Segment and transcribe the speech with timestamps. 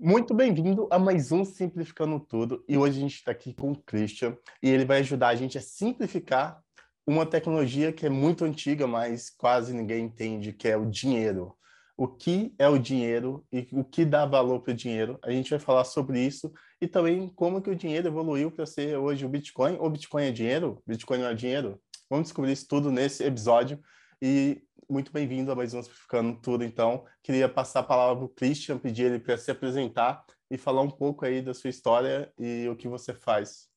[0.00, 2.64] Muito bem-vindo a mais um Simplificando Tudo.
[2.68, 5.58] E hoje a gente está aqui com o Christian e ele vai ajudar a gente
[5.58, 6.62] a simplificar
[7.04, 11.52] uma tecnologia que é muito antiga, mas quase ninguém entende, que é o dinheiro.
[11.96, 15.18] O que é o dinheiro e o que dá valor para o dinheiro?
[15.20, 18.96] A gente vai falar sobre isso e também como que o dinheiro evoluiu para ser
[18.96, 19.78] hoje o Bitcoin.
[19.80, 20.80] O Bitcoin é dinheiro?
[20.86, 21.76] Bitcoin não é dinheiro?
[22.08, 23.80] Vamos descobrir isso tudo nesse episódio.
[24.22, 27.04] E muito bem-vindo a mais um Simplificando Tudo, então.
[27.22, 30.90] Queria passar a palavra para o Christian, pedir ele para se apresentar e falar um
[30.90, 33.68] pouco aí da sua história e o que você faz.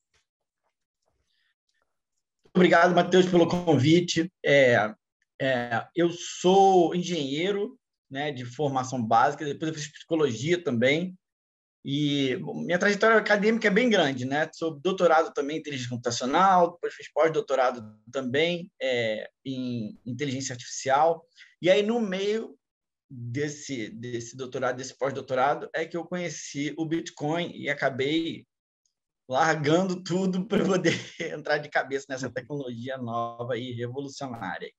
[2.54, 4.32] Obrigado, Matheus, pelo convite.
[4.44, 4.94] É,
[5.40, 7.78] é, eu sou engenheiro
[8.10, 11.16] né, de formação básica, depois eu fiz psicologia também.
[11.84, 14.48] E minha trajetória acadêmica é bem grande, né?
[14.54, 17.82] Sou doutorado também em inteligência computacional, depois fiz pós-doutorado
[18.12, 21.26] também é, em inteligência artificial.
[21.60, 22.56] E aí, no meio
[23.10, 28.46] desse, desse doutorado, desse pós-doutorado, é que eu conheci o Bitcoin e acabei
[29.28, 34.70] largando tudo para poder entrar de cabeça nessa tecnologia nova e revolucionária.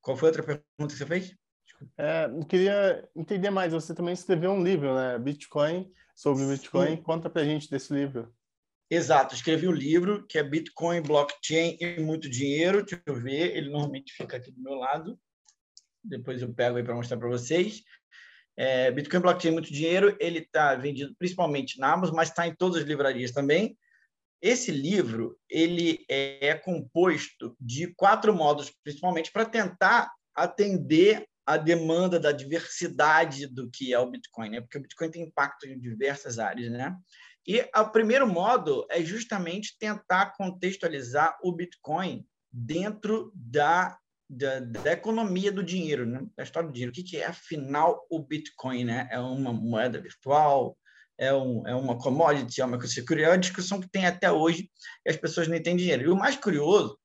[0.00, 1.34] Qual foi a outra pergunta que você fez?
[1.98, 3.72] É, queria entender mais.
[3.72, 5.18] Você também escreveu um livro, né?
[5.18, 6.96] Bitcoin, sobre Bitcoin.
[6.96, 7.02] Sim.
[7.02, 8.32] Conta para a gente desse livro.
[8.90, 12.84] Exato, escrevi um livro que é Bitcoin, Blockchain e Muito Dinheiro.
[12.84, 15.18] Deixa eu ver, ele normalmente fica aqui do meu lado.
[16.02, 17.82] Depois eu pego aí para mostrar para vocês.
[18.56, 22.54] É, Bitcoin, Blockchain e Muito Dinheiro, ele está vendido principalmente na Amazon, mas está em
[22.54, 23.76] todas as livrarias também.
[24.40, 32.32] Esse livro ele é composto de quatro modos, principalmente para tentar atender a demanda da
[32.32, 34.60] diversidade do que é o Bitcoin, né?
[34.60, 36.96] Porque o Bitcoin tem impacto em diversas áreas, né?
[37.46, 45.52] E o primeiro modo é justamente tentar contextualizar o Bitcoin dentro da, da, da economia
[45.52, 46.26] do dinheiro, né?
[46.34, 46.90] Da história do dinheiro.
[46.90, 49.06] O que, que é, afinal, o Bitcoin, né?
[49.10, 50.78] É uma moeda virtual?
[51.18, 52.62] É, um, é uma commodity?
[52.62, 54.70] É uma coisa É uma discussão que tem até hoje
[55.04, 56.04] e as pessoas não têm dinheiro.
[56.04, 56.98] E o mais curioso,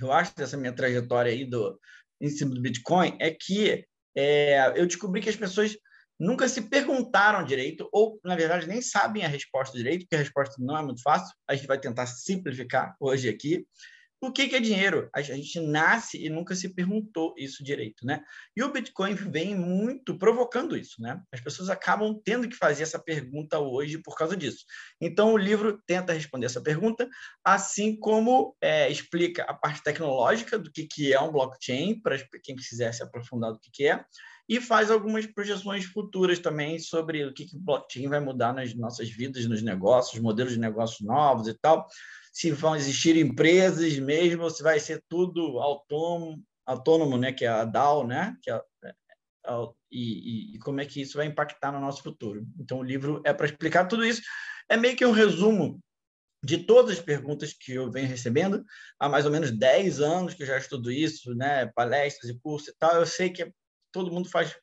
[0.00, 1.78] eu acho, dessa minha trajetória aí do,
[2.22, 3.84] em cima do Bitcoin é que
[4.16, 5.76] é, eu descobri que as pessoas
[6.18, 10.54] nunca se perguntaram direito, ou, na verdade, nem sabem a resposta direito, porque a resposta
[10.60, 11.34] não é muito fácil.
[11.48, 13.66] A gente vai tentar simplificar hoje aqui.
[14.24, 15.10] O que, que é dinheiro?
[15.12, 18.22] A gente nasce e nunca se perguntou isso direito, né?
[18.56, 21.20] E o Bitcoin vem muito provocando isso, né?
[21.32, 24.64] As pessoas acabam tendo que fazer essa pergunta hoje por causa disso.
[25.00, 27.08] Então, o livro tenta responder essa pergunta,
[27.44, 32.54] assim como é, explica a parte tecnológica do que, que é um blockchain, para quem
[32.54, 34.04] quiser se aprofundar do que, que é,
[34.56, 39.08] e faz algumas projeções futuras também sobre o que, que blockchain vai mudar nas nossas
[39.08, 41.88] vidas, nos negócios, modelos de negócios novos e tal
[42.32, 47.64] se vão existir empresas mesmo, se vai ser tudo autônomo, autônomo né, que é a
[47.64, 48.54] DAO, né, que é,
[48.84, 49.52] é, é,
[49.90, 52.46] e, e, como é que isso vai impactar no nosso futuro.
[52.58, 54.22] Então, o livro é para explicar tudo isso.
[54.66, 55.78] É meio que um resumo
[56.42, 58.64] de todas as perguntas que eu venho recebendo.
[58.98, 62.68] Há mais ou menos 10 anos que eu já estudo isso, né, palestras e cursos
[62.68, 62.94] e tal.
[62.96, 63.52] Eu sei que
[63.92, 64.56] todo mundo faz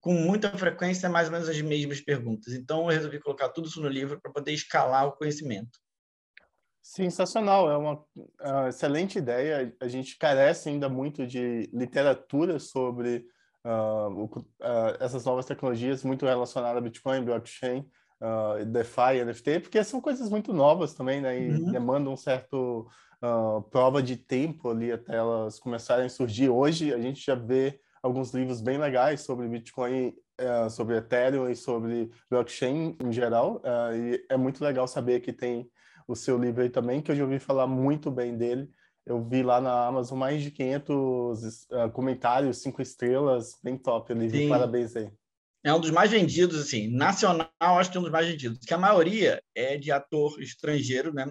[0.00, 2.54] com muita frequência mais ou menos as mesmas perguntas.
[2.54, 5.78] Então, eu resolvi colocar tudo isso no livro para poder escalar o conhecimento.
[6.82, 8.04] Sensacional, é uma,
[8.40, 9.74] é uma, excelente ideia.
[9.80, 13.26] A gente carece ainda muito de literatura sobre
[13.64, 17.86] uh, o, uh, essas novas tecnologias, muito relacionadas a Bitcoin, blockchain,
[18.20, 21.38] uh, DeFi, NFT, porque são coisas muito novas também, né?
[21.38, 21.70] E uhum.
[21.70, 22.88] demandam um certo
[23.70, 26.48] prova de tempo ali até elas começarem a surgir.
[26.48, 30.14] Hoje a gente já vê alguns livros bem legais sobre Bitcoin,
[30.70, 33.60] sobre Ethereum e sobre blockchain em geral,
[33.94, 35.70] e é muito legal saber que tem
[36.10, 38.68] o seu livro aí também, que eu já ouvi falar muito bem dele.
[39.06, 44.12] Eu vi lá na Amazon mais de 500 uh, ah, comentários, cinco estrelas, bem top
[44.12, 44.48] o livro.
[44.48, 45.10] Parabéns aí.
[45.64, 48.72] É um dos mais vendidos, assim, nacional, acho que é um dos mais vendidos, que
[48.72, 51.26] a maioria é de ator estrangeiro, né,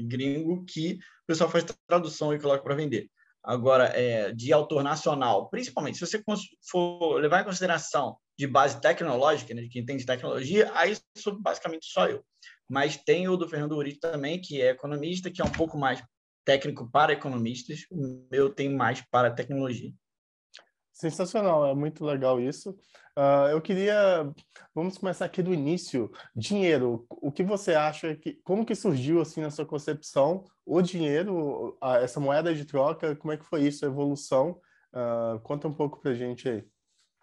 [0.00, 3.10] gringo, que o pessoal faz tradução e coloca para vender.
[3.44, 6.22] Agora, é, de autor nacional, principalmente, se você
[6.70, 11.86] for levar em consideração de base tecnológica, né, de quem entende tecnologia, aí sou basicamente
[11.86, 12.24] só eu
[12.68, 16.02] mas tem o do Fernando Uri também, que é economista, que é um pouco mais
[16.44, 19.92] técnico para economistas, o meu tem mais para tecnologia.
[20.92, 22.76] Sensacional, é muito legal isso.
[23.16, 24.28] Uh, eu queria,
[24.74, 26.10] vamos começar aqui do início.
[26.34, 31.78] Dinheiro, o que você acha que, como que surgiu assim na sua concepção o dinheiro,
[32.02, 34.60] essa moeda de troca, como é que foi isso, a evolução?
[34.92, 36.64] Uh, conta um pouco para gente aí.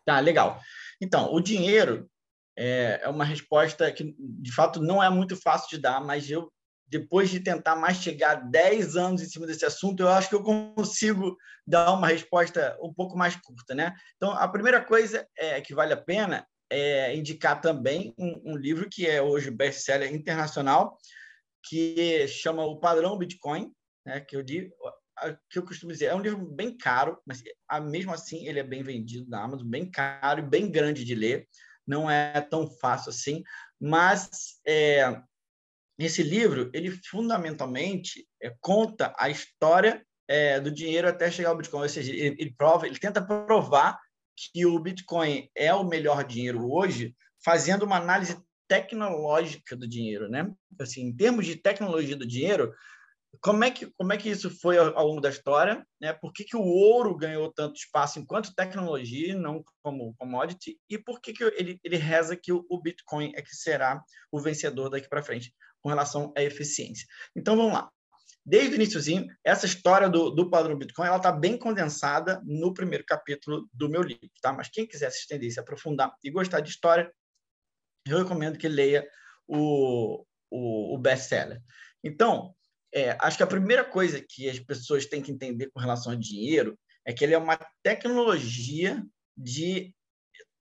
[0.05, 0.59] Tá, legal.
[1.01, 2.09] Então, o dinheiro
[2.57, 6.51] é, é uma resposta que, de fato, não é muito fácil de dar, mas eu,
[6.91, 11.37] depois de tentar mastigar 10 anos em cima desse assunto, eu acho que eu consigo
[11.65, 13.95] dar uma resposta um pouco mais curta, né?
[14.17, 18.89] Então, a primeira coisa é, que vale a pena é, indicar também um, um, livro
[18.89, 20.97] que é hoje best-seller internacional,
[21.63, 23.71] que chama O Padrão Bitcoin,
[24.05, 24.73] né, que eu digo,
[25.49, 27.41] que eu costumo dizer, é um livro bem caro, mas
[27.89, 31.47] mesmo assim ele é bem vendido na Amazon, bem caro e bem grande de ler,
[31.87, 33.43] não é tão fácil assim,
[33.79, 35.21] mas é,
[36.05, 41.83] esse livro, ele fundamentalmente é, conta a história é, do dinheiro até chegar ao Bitcoin,
[41.83, 43.99] ou seja, ele, ele, prova, ele tenta provar
[44.35, 50.49] que o Bitcoin é o melhor dinheiro hoje, fazendo uma análise tecnológica do dinheiro, né?
[50.79, 52.73] Assim, em termos de tecnologia do dinheiro,
[53.41, 56.13] como é que como é que isso foi ao, ao longo da história, né?
[56.13, 61.19] Por que, que o ouro ganhou tanto espaço enquanto tecnologia, não como commodity, e por
[61.19, 64.01] que, que ele, ele reza que o, o Bitcoin é que será
[64.31, 67.05] o vencedor daqui para frente com relação à eficiência?
[67.35, 67.89] Então vamos lá.
[68.43, 73.05] Desde o iníciozinho, essa história do, do padrão Bitcoin ela está bem condensada no primeiro
[73.05, 74.51] capítulo do meu livro, tá?
[74.51, 77.11] Mas quem quiser se estender, se aprofundar e gostar de história,
[78.07, 79.07] eu recomendo que leia
[79.47, 81.61] o, o, o best-seller.
[82.03, 82.55] Então,
[82.93, 86.17] é, acho que a primeira coisa que as pessoas têm que entender com relação ao
[86.19, 89.05] dinheiro é que ele é uma tecnologia
[89.37, 89.93] de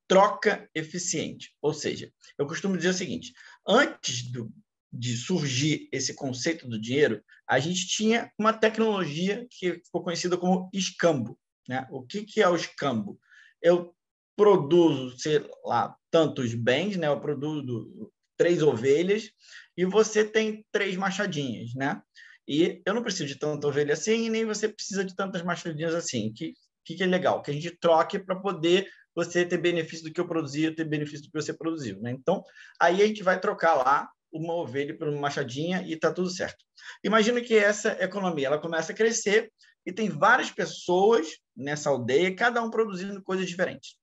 [0.06, 1.54] troca eficiente.
[1.62, 3.32] Ou seja, eu costumo dizer o seguinte:
[3.66, 4.52] antes do,
[4.92, 10.68] de surgir esse conceito do dinheiro, a gente tinha uma tecnologia que ficou conhecida como
[10.72, 11.38] escambo.
[11.68, 11.86] Né?
[11.90, 13.18] O que, que é o escambo?
[13.62, 13.94] Eu
[14.36, 17.06] produzo, sei lá, tantos bens, né?
[17.06, 19.30] eu produzo três ovelhas
[19.76, 22.02] e você tem três machadinhas, né?
[22.48, 26.32] E eu não preciso de tanta ovelha assim, nem você precisa de tantas machadinhas assim.
[26.32, 26.54] Que
[26.84, 27.42] que, que é legal?
[27.42, 31.22] Que a gente troque para poder você ter benefício do que eu produzi, ter benefício
[31.22, 32.10] do que você produziu, né?
[32.10, 32.42] Então,
[32.80, 36.64] aí a gente vai trocar lá uma ovelha por uma machadinha e está tudo certo.
[37.02, 39.52] Imagina que essa economia ela começa a crescer
[39.84, 43.96] e tem várias pessoas nessa aldeia, cada um produzindo coisas diferentes.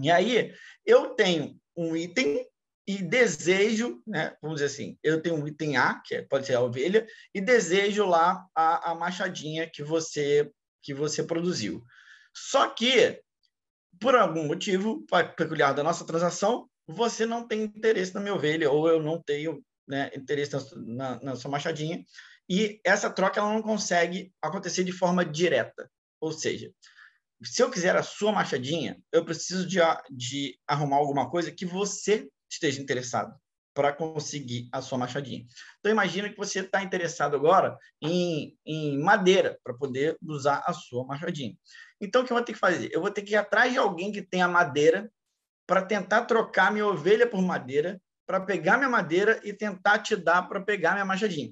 [0.00, 0.54] E aí
[0.86, 2.46] eu tenho um item
[2.86, 6.54] e desejo, né, vamos dizer assim, eu tenho um item A, que é, pode ser
[6.54, 10.50] a ovelha, e desejo lá a, a machadinha que você
[10.82, 11.84] que você produziu.
[12.34, 13.22] Só que,
[14.00, 15.06] por algum motivo
[15.36, 19.62] peculiar da nossa transação, você não tem interesse na minha ovelha, ou eu não tenho
[19.86, 22.04] né, interesse na, na, sua machadinha,
[22.48, 25.90] e essa troca ela não consegue acontecer de forma direta.
[26.20, 26.70] Ou seja,
[27.42, 29.78] se eu quiser a sua machadinha, eu preciso de,
[30.10, 33.34] de arrumar alguma coisa que você esteja interessado
[33.74, 35.46] para conseguir a sua machadinha.
[35.78, 41.04] Então, imagina que você está interessado agora em, em madeira para poder usar a sua
[41.06, 41.56] machadinha.
[42.00, 42.90] Então, o que eu vou ter que fazer?
[42.92, 45.10] Eu vou ter que ir atrás de alguém que tenha madeira
[45.72, 50.42] para tentar trocar minha ovelha por madeira, para pegar minha madeira e tentar te dar
[50.42, 51.50] para pegar minha machadinha.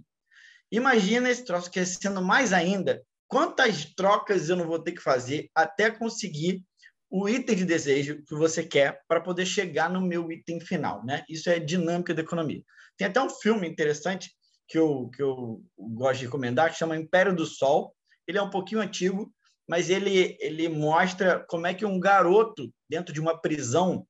[0.71, 3.03] Imagina esse troço crescendo mais ainda.
[3.27, 6.63] Quantas trocas eu não vou ter que fazer até conseguir
[7.09, 11.25] o item de desejo que você quer para poder chegar no meu item final, né?
[11.27, 12.63] Isso é dinâmica da economia.
[12.99, 14.31] Tem até um filme interessante
[14.69, 17.97] que eu, que eu gosto de recomendar, que chama Império do Sol.
[18.29, 19.33] Ele é um pouquinho antigo,
[19.67, 24.07] mas ele, ele mostra como é que um garoto dentro de uma prisão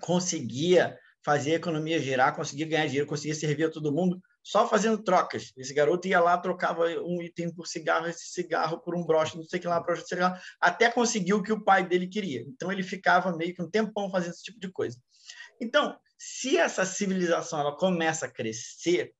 [0.00, 5.02] conseguia fazer a economia girar, conseguia ganhar dinheiro, conseguia servir a todo mundo só fazendo
[5.02, 5.52] trocas.
[5.56, 9.44] Esse garoto ia lá, trocava um item por cigarro, esse cigarro por um broche, não
[9.44, 12.42] sei o que lá, broche, sei lá, até conseguir o que o pai dele queria.
[12.48, 14.98] Então ele ficava meio que um tempão fazendo esse tipo de coisa.
[15.60, 19.12] Então, se essa civilização ela começa a crescer,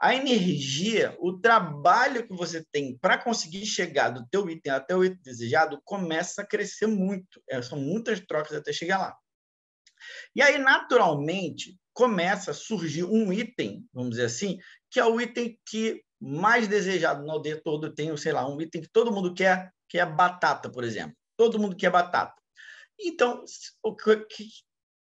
[0.00, 5.04] a energia, o trabalho que você tem para conseguir chegar do teu item até o
[5.04, 7.42] item desejado começa a crescer muito.
[7.48, 9.16] É, são muitas trocas até chegar lá.
[10.38, 14.56] E aí, naturalmente, começa a surgir um item, vamos dizer assim,
[14.88, 18.82] que é o item que mais desejado no aldeia todo tem, sei lá, um item
[18.82, 21.16] que todo mundo quer, que é batata, por exemplo.
[21.36, 22.40] Todo mundo quer batata.
[23.00, 23.42] Então,
[23.82, 24.24] o que,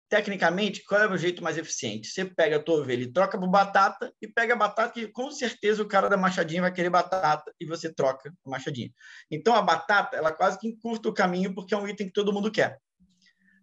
[0.08, 2.08] tecnicamente, qual é o jeito mais eficiente?
[2.08, 5.30] Você pega a tua ovelha e troca por batata, e pega a batata, que com
[5.30, 8.90] certeza o cara da machadinha vai querer batata, e você troca a machadinha.
[9.30, 12.32] Então, a batata, ela quase que encurta o caminho, porque é um item que todo
[12.32, 12.80] mundo quer.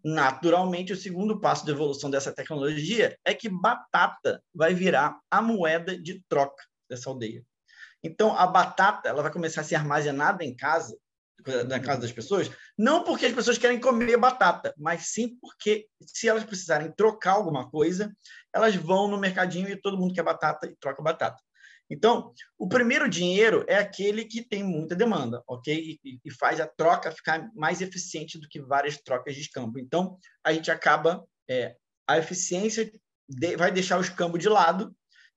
[0.04, 5.98] Naturalmente, o segundo passo de evolução dessa tecnologia é que batata vai virar a moeda
[5.98, 7.44] de troca dessa aldeia.
[8.04, 10.98] Então, a batata ela vai começar a ser armazenada em casa,
[11.68, 16.27] na casa das pessoas, não porque as pessoas querem comer batata, mas sim porque se
[16.27, 18.13] elas precisarem trocar alguma coisa,
[18.54, 21.42] elas vão no mercadinho e todo mundo quer batata e troca batata.
[21.89, 26.00] Então, o primeiro dinheiro é aquele que tem muita demanda, ok?
[26.03, 29.79] E, e, faz a troca ficar mais eficiente do que várias trocas de escambo.
[29.79, 31.75] Então, a gente acaba, é,
[32.06, 32.91] a eficiência
[33.29, 34.94] de, vai deixar o escambo de lado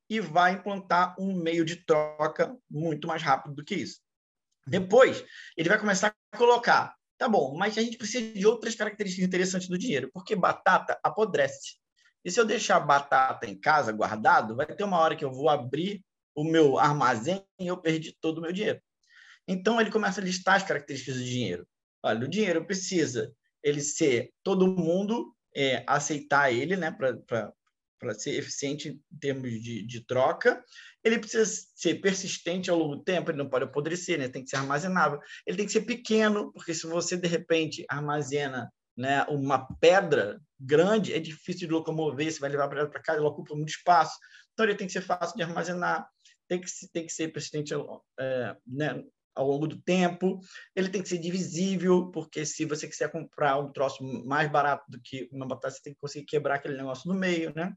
[0.09, 4.01] e vai implantar um meio de troca muito mais rápido do que isso.
[4.67, 5.25] Depois,
[5.57, 9.69] ele vai começar a colocar Tá bom, mas a gente precisa de outras características interessantes
[9.69, 11.77] do dinheiro, porque batata apodrece.
[12.25, 15.31] E se eu deixar a batata em casa guardado, vai ter uma hora que eu
[15.31, 16.03] vou abrir
[16.35, 18.81] o meu armazém e eu perdi todo o meu dinheiro.
[19.47, 21.67] Então ele começa a listar as características do dinheiro.
[22.03, 23.33] Olha, o dinheiro precisa
[23.63, 30.07] ele ser todo mundo é, aceitar ele, né, para ser eficiente em termos de, de,
[30.07, 30.65] troca.
[31.05, 31.45] Ele precisa
[31.75, 34.29] ser persistente ao longo do tempo, ele não pode apodrecer, né?
[34.29, 35.21] tem que ser armazenável.
[35.47, 41.13] Ele tem que ser pequeno, porque se você, de repente, armazena né, uma pedra grande,
[41.13, 44.17] é difícil de locomover, você vai levar para casa, ela ocupa muito espaço.
[44.53, 46.07] Então, ele tem que ser fácil de armazenar,
[46.51, 47.73] tem que, tem que ser persistente
[48.19, 49.05] é, né,
[49.37, 50.41] ao longo do tempo.
[50.75, 55.01] Ele tem que ser divisível, porque se você quiser comprar um troço mais barato do
[55.01, 57.73] que uma batata, você tem que conseguir quebrar aquele negócio no meio, né?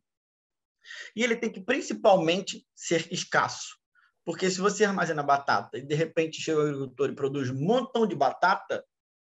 [1.16, 3.78] E ele tem que principalmente ser escasso.
[4.26, 8.08] Porque se você armazena batata e de repente chega o agricultor e produz um montão
[8.08, 8.84] de batata,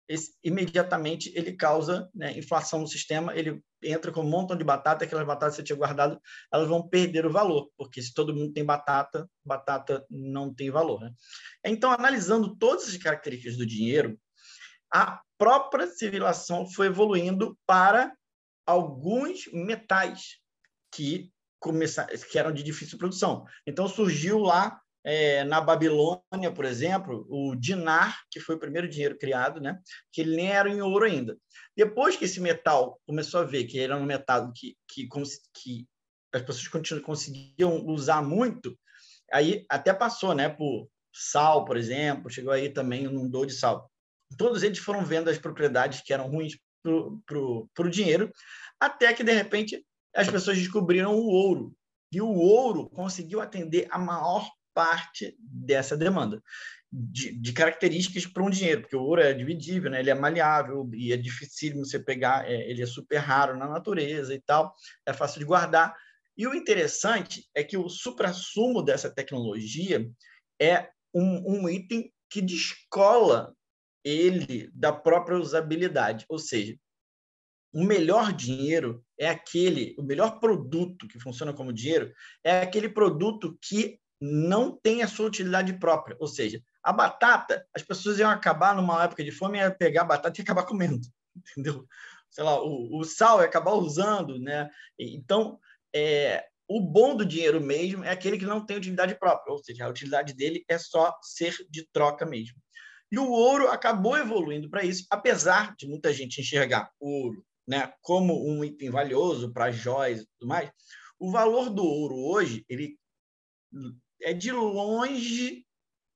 [0.09, 5.05] esse, imediatamente ele causa né, inflação no sistema, ele entra com um montão de batata,
[5.05, 6.19] aquelas batatas que você tinha guardado,
[6.51, 10.99] elas vão perder o valor, porque se todo mundo tem batata, batata não tem valor.
[10.99, 11.13] Né?
[11.63, 14.19] Então, analisando todas as características do dinheiro,
[14.91, 18.11] a própria civilização foi evoluindo para
[18.65, 20.39] alguns metais
[20.91, 23.45] que, começaram, que eram de difícil produção.
[23.67, 29.17] Então, surgiu lá é, na Babilônia, por exemplo, o dinar, que foi o primeiro dinheiro
[29.17, 29.79] criado, né?
[30.11, 31.37] que ele nem era em ouro ainda.
[31.75, 35.07] Depois que esse metal começou a ver que era um metal que, que,
[35.53, 35.87] que
[36.33, 36.67] as pessoas
[37.01, 38.77] conseguiam usar muito,
[39.31, 43.89] aí até passou né, por sal, por exemplo, chegou aí também um dor de sal.
[44.37, 48.31] Todos eles foram vendo as propriedades que eram ruins para o dinheiro,
[48.79, 49.83] até que, de repente,
[50.15, 51.73] as pessoas descobriram o ouro.
[52.11, 54.49] E o ouro conseguiu atender a maior
[54.79, 56.41] parte dessa demanda
[56.89, 59.99] de, de características para um dinheiro, porque o ouro é dividível, né?
[59.99, 64.33] ele é maleável e é difícil você pegar, é, ele é super raro na natureza
[64.33, 64.73] e tal,
[65.05, 65.93] é fácil de guardar.
[66.37, 70.09] E o interessante é que o suprassumo dessa tecnologia
[70.59, 73.53] é um, um item que descola
[74.01, 76.77] ele da própria usabilidade, ou seja,
[77.73, 82.11] o melhor dinheiro é aquele, o melhor produto que funciona como dinheiro
[82.43, 86.15] é aquele produto que não tem a sua utilidade própria.
[86.19, 90.05] Ou seja, a batata, as pessoas iam acabar numa época de fome, ia pegar a
[90.05, 90.99] batata e acabar comendo,
[91.35, 91.85] entendeu?
[92.29, 94.69] Sei lá, o, o sal ia acabar usando, né?
[94.97, 95.59] Então,
[95.95, 99.85] é, o bom do dinheiro mesmo é aquele que não tem utilidade própria, ou seja,
[99.85, 102.57] a utilidade dele é só ser de troca mesmo.
[103.11, 107.91] E o ouro acabou evoluindo para isso, apesar de muita gente enxergar o ouro né,
[108.01, 110.71] como um item valioso para joias e tudo mais.
[111.19, 112.97] O valor do ouro hoje ele
[114.21, 115.65] é de longe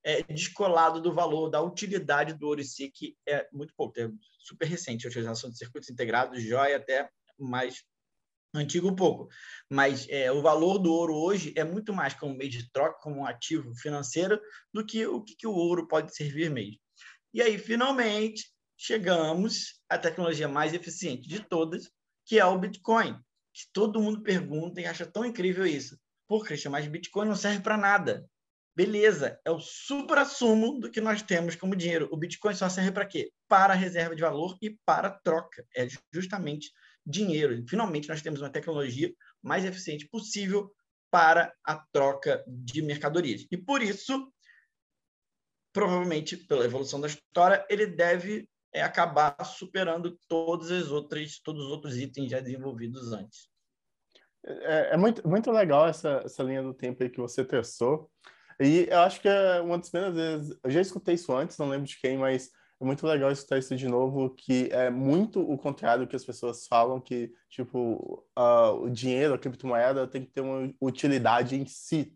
[0.04, 5.06] é, descolado do valor da utilidade do si, que é muito pouco, é super recente
[5.06, 7.08] a utilização de circuitos integrados, joia até
[7.38, 7.82] mais
[8.54, 9.28] antigo um pouco.
[9.68, 13.20] Mas é, o valor do ouro hoje é muito mais como meio de troca, como
[13.20, 14.40] um ativo financeiro,
[14.72, 16.78] do que o que, que o ouro pode servir mesmo.
[17.32, 18.44] E aí, finalmente,
[18.76, 21.90] chegamos à tecnologia mais eficiente de todas,
[22.24, 23.14] que é o Bitcoin,
[23.52, 25.98] que todo mundo pergunta e acha tão incrível isso.
[26.26, 28.28] Pô, Christian, mas Bitcoin não serve para nada.
[28.76, 32.08] Beleza, é o supra-sumo do que nós temos como dinheiro.
[32.10, 33.30] O Bitcoin só serve para quê?
[33.46, 35.64] Para reserva de valor e para troca.
[35.76, 36.72] É justamente
[37.06, 37.64] dinheiro.
[37.68, 40.74] Finalmente, nós temos uma tecnologia mais eficiente possível
[41.08, 43.46] para a troca de mercadorias.
[43.48, 44.32] E por isso,
[45.72, 51.70] provavelmente, pela evolução da história, ele deve é, acabar superando todas as outras, todos os
[51.70, 53.48] outros itens já desenvolvidos antes.
[54.46, 58.10] É, é, muito, muito legal essa, essa linha do tempo aí que você traçou.
[58.60, 60.58] E eu acho que é uma das primeiras vezes.
[60.62, 63.74] Eu já escutei isso antes, não lembro de quem, mas é muito legal escutar isso
[63.74, 68.90] de novo, que é muito o contrário que as pessoas falam, que, tipo, uh, o
[68.90, 72.12] dinheiro, a criptomoeda tem que ter uma utilidade em si.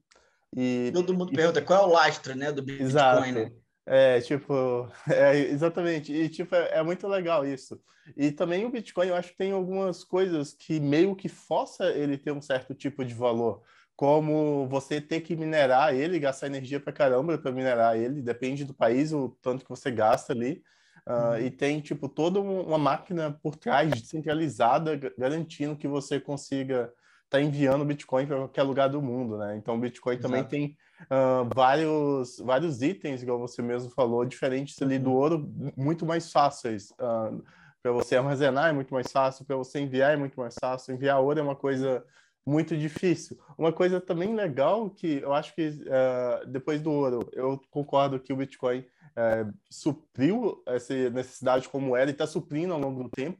[0.56, 1.37] E, Todo mundo e...
[1.37, 3.32] pergunta qual é o lastro, né, do Bitcoin, Exato.
[3.32, 3.52] né?
[3.90, 6.12] É, tipo, é, exatamente.
[6.12, 7.80] E, tipo, é, é, muito legal isso.
[8.16, 12.18] E também o Bitcoin, eu acho que tem algumas coisas que meio que força ele
[12.18, 13.62] ter um certo tipo de valor.
[13.97, 18.75] Como você ter que minerar ele, gastar energia pra caramba para minerar ele, depende do
[18.75, 20.62] país, o tanto que você gasta ali.
[21.07, 21.38] Uh, uhum.
[21.38, 26.92] E tem, tipo, toda uma máquina por trás, descentralizada, garantindo que você consiga
[27.25, 29.57] estar tá enviando Bitcoin para qualquer lugar do mundo, né?
[29.57, 30.28] Então, o Bitcoin Exato.
[30.28, 35.17] também tem uh, vários, vários itens, igual você mesmo falou, diferentes ali do uhum.
[35.17, 36.90] ouro, muito mais fáceis.
[36.93, 37.43] Uh,
[37.83, 40.95] para você armazenar é muito mais fácil, para você enviar é muito mais fácil.
[40.95, 42.05] Enviar ouro é uma coisa
[42.45, 43.38] muito difícil.
[43.57, 48.33] Uma coisa também legal que eu acho que uh, depois do ouro, eu concordo que
[48.33, 48.85] o Bitcoin
[49.19, 53.38] é, supriu essa necessidade como era e está suprindo ao longo do tempo.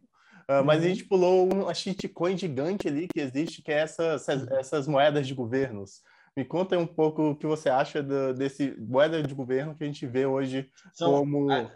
[0.51, 0.89] Uh, mas a uhum.
[0.89, 6.03] gente pulou uma shitcoin gigante ali que existe, que é essas, essas moedas de governos.
[6.39, 9.87] Me conta um pouco o que você acha do, desse moeda de governo que a
[9.89, 11.51] gente vê hoje São como...
[11.51, 11.69] A,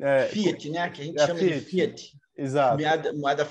[0.00, 0.88] é, Fiat, né?
[0.88, 1.54] Que a gente é chama Fiat.
[1.54, 2.12] de Fiat.
[2.34, 2.82] Exato.
[2.82, 3.48] Moeda, moeda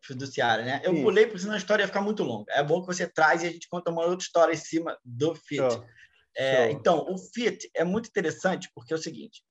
[0.00, 0.80] fiduciária, né?
[0.84, 1.02] Eu Sim.
[1.02, 2.52] pulei porque senão a história ia ficar muito longa.
[2.52, 5.34] É bom que você traz e a gente conta uma outra história em cima do
[5.34, 5.82] Fiat.
[6.36, 9.42] É, então, o Fiat é muito interessante porque é o seguinte: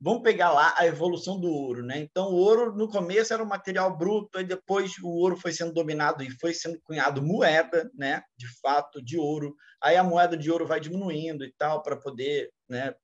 [0.00, 1.98] vamos pegar lá a evolução do ouro, né?
[1.98, 5.72] Então, o ouro no começo era um material bruto, e depois o ouro foi sendo
[5.72, 8.22] dominado e foi sendo cunhado moeda, né?
[8.36, 9.56] De fato, de ouro.
[9.82, 12.94] Aí a moeda de ouro vai diminuindo e tal para poder, né?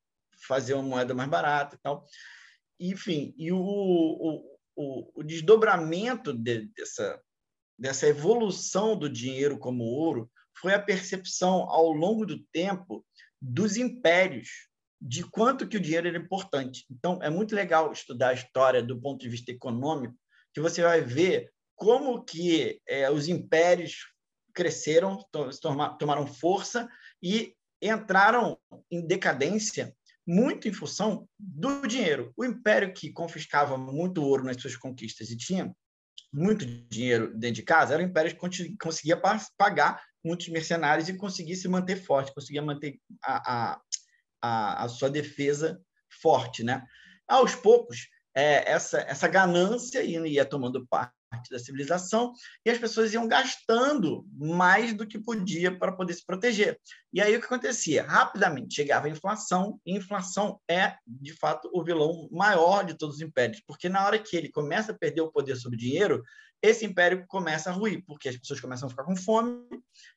[0.46, 2.04] Fazer uma moeda mais barata e tal.
[2.78, 7.20] Enfim, e o, o, o, o desdobramento de, dessa
[7.76, 13.04] dessa evolução do dinheiro como ouro foi a percepção ao longo do tempo
[13.40, 14.68] dos impérios
[15.06, 16.87] de quanto que o dinheiro era importante.
[16.90, 20.16] Então, é muito legal estudar a história do ponto de vista econômico,
[20.54, 24.06] que você vai ver como que é, os impérios
[24.54, 25.18] cresceram,
[25.99, 26.88] tomaram força
[27.23, 28.58] e entraram
[28.90, 29.94] em decadência
[30.26, 32.32] muito em função do dinheiro.
[32.34, 35.70] O império que confiscava muito ouro nas suas conquistas e tinha
[36.32, 39.20] muito dinheiro dentro de casa era o império que conseguia
[39.58, 43.80] pagar muitos mercenários e conseguia se manter forte, conseguia manter a, a
[44.44, 45.80] a, a sua defesa
[46.20, 46.84] forte, né?
[47.26, 51.14] Aos poucos, é, essa, essa ganância ia, ia tomando parte
[51.50, 52.32] da civilização
[52.64, 56.78] e as pessoas iam gastando mais do que podia para poder se proteger.
[57.12, 58.02] E aí o que acontecia?
[58.02, 63.22] Rapidamente chegava a inflação, e inflação é, de fato, o vilão maior de todos os
[63.22, 66.22] impérios, porque na hora que ele começa a perder o poder sobre o dinheiro,
[66.64, 69.68] esse império começa a ruir, porque as pessoas começam a ficar com fome,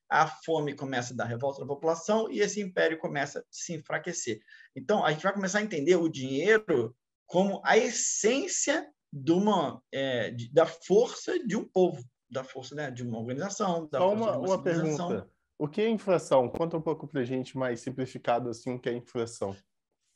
[0.09, 4.39] a fome começa a dar revolta da população e esse império começa a se enfraquecer.
[4.73, 6.95] Então, a gente vai começar a entender o dinheiro
[7.25, 8.89] como a essência
[9.23, 13.87] de uma, é, de, da força de um povo, da força né, de uma organização.
[13.89, 15.29] Da Só uma, uma, uma pergunta.
[15.59, 16.49] O que é inflação?
[16.49, 19.55] Conta um pouco para a gente mais simplificado assim o que é inflação.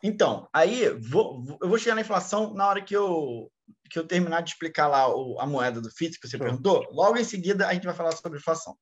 [0.03, 3.51] Então, aí vou, eu vou chegar na inflação na hora que eu
[3.89, 7.17] que eu terminar de explicar lá o, a moeda do FIT que você perguntou, logo
[7.17, 8.75] em seguida a gente vai falar sobre inflação.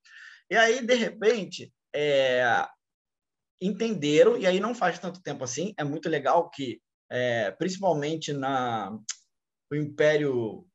[0.49, 2.65] E aí, de repente, é,
[3.61, 8.97] entenderam, e aí não faz tanto tempo assim, é muito legal que, é, principalmente na
[9.71, 10.65] o Império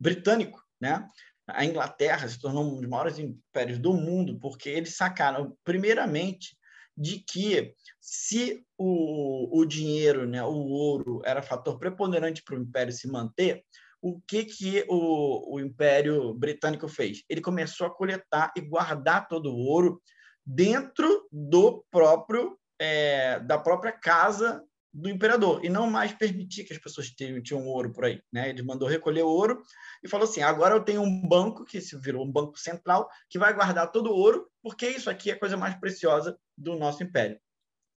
[0.00, 1.08] Britânico, né?
[1.48, 6.56] a Inglaterra se tornou um dos maiores impérios do mundo, porque eles sacaram, primeiramente,
[6.96, 12.92] de que se o, o dinheiro, né, o ouro, era fator preponderante para o império
[12.92, 13.64] se manter,
[14.00, 17.22] o que, que o, o Império Britânico fez?
[17.28, 20.02] Ele começou a coletar e guardar todo o ouro
[20.44, 24.60] dentro do próprio é, da própria casa
[24.92, 28.50] do imperador e não mais permitir que as pessoas tenham, tinham ouro por aí, né?
[28.50, 29.62] Ele mandou recolher ouro
[30.02, 33.38] e falou assim: agora eu tenho um banco que se virou um banco central que
[33.38, 37.02] vai guardar todo o ouro, porque isso aqui é a coisa mais preciosa do nosso
[37.02, 37.40] império.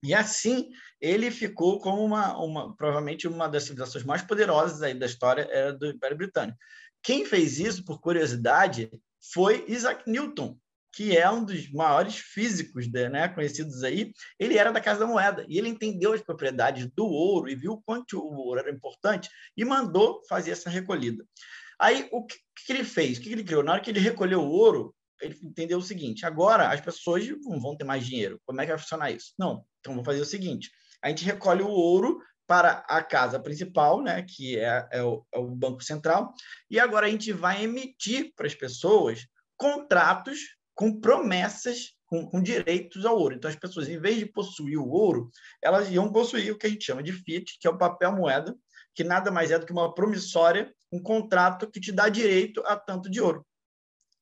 [0.03, 0.69] E assim
[1.01, 5.73] ele ficou como uma, uma provavelmente uma das civilizações mais poderosas aí da história era
[5.73, 6.57] do Império Britânico.
[7.01, 8.89] Quem fez isso, por curiosidade,
[9.33, 10.57] foi Isaac Newton,
[10.93, 15.43] que é um dos maiores físicos né, conhecidos aí, ele era da Casa da Moeda
[15.49, 19.65] e ele entendeu as propriedades do ouro e viu quanto o ouro era importante e
[19.65, 21.25] mandou fazer essa recolhida.
[21.79, 23.17] Aí, o que, que ele fez?
[23.17, 23.63] O que ele criou?
[23.63, 27.59] Na hora que ele recolheu o ouro, ele entendeu o seguinte: agora as pessoas não
[27.59, 28.39] vão ter mais dinheiro.
[28.45, 29.33] Como é que vai funcionar isso?
[29.37, 29.65] Não.
[29.79, 30.69] Então, vamos fazer o seguinte:
[31.01, 35.39] a gente recolhe o ouro para a casa principal, né, que é, é, o, é
[35.39, 36.33] o Banco Central,
[36.69, 39.25] e agora a gente vai emitir para as pessoas
[39.57, 40.39] contratos
[40.75, 43.35] com promessas, com, com, direitos ao ouro.
[43.35, 45.29] Então, as pessoas, em vez de possuir o ouro,
[45.61, 48.55] elas iam possuir o que a gente chama de fiat, que é o papel moeda,
[48.95, 52.75] que nada mais é do que uma promissória, um contrato que te dá direito a
[52.75, 53.45] tanto de ouro.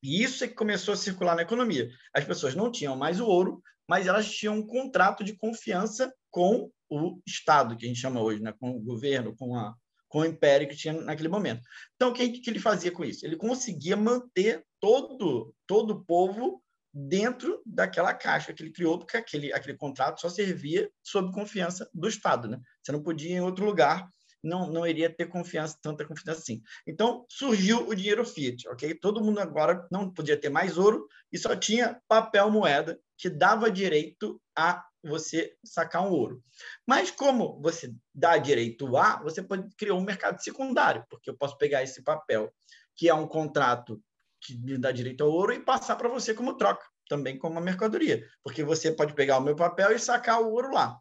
[0.02, 1.88] E isso é que começou a circular na economia.
[2.14, 6.70] As pessoas não tinham mais o ouro, mas elas tinham um contrato de confiança com
[6.90, 8.52] o Estado, que a gente chama hoje, né?
[8.58, 9.74] com o governo, com, a,
[10.12, 11.62] com o império que tinha naquele momento.
[11.96, 13.24] Então, o que, que ele fazia com isso?
[13.24, 19.50] Ele conseguia manter todo, todo o povo dentro daquela caixa que ele criou, porque aquele,
[19.54, 22.46] aquele contrato só servia sob confiança do Estado.
[22.46, 22.60] Né?
[22.82, 24.06] Você não podia ir em outro lugar,
[24.42, 26.62] não, não iria ter confiança, tanta confiança assim.
[26.86, 28.94] Então, surgiu o dinheiro fiat, ok?
[28.94, 33.70] Todo mundo agora não podia ter mais ouro e só tinha papel moeda que dava
[33.70, 36.42] direito a você sacar um ouro.
[36.86, 41.56] Mas como você dá direito a, você pode criar um mercado secundário, porque eu posso
[41.58, 42.52] pegar esse papel,
[42.96, 44.02] que é um contrato
[44.40, 47.60] que me dá direito ao ouro e passar para você como troca, também como uma
[47.60, 50.98] mercadoria, porque você pode pegar o meu papel e sacar o ouro lá.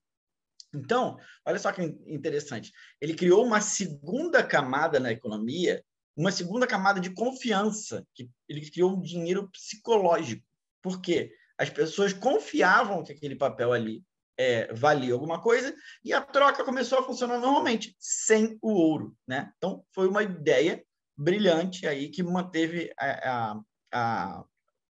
[0.74, 2.72] Então, olha só que interessante.
[3.00, 5.84] Ele criou uma segunda camada na economia,
[6.16, 10.46] uma segunda camada de confiança, que ele criou um dinheiro psicológico.
[10.82, 11.32] Por quê?
[11.58, 14.04] As pessoas confiavam que aquele papel ali
[14.38, 19.16] é, valia alguma coisa e a troca começou a funcionar normalmente, sem o ouro.
[19.28, 19.52] Né?
[19.58, 20.84] Então, foi uma ideia
[21.16, 23.60] brilhante aí que manteve a,
[23.92, 24.44] a,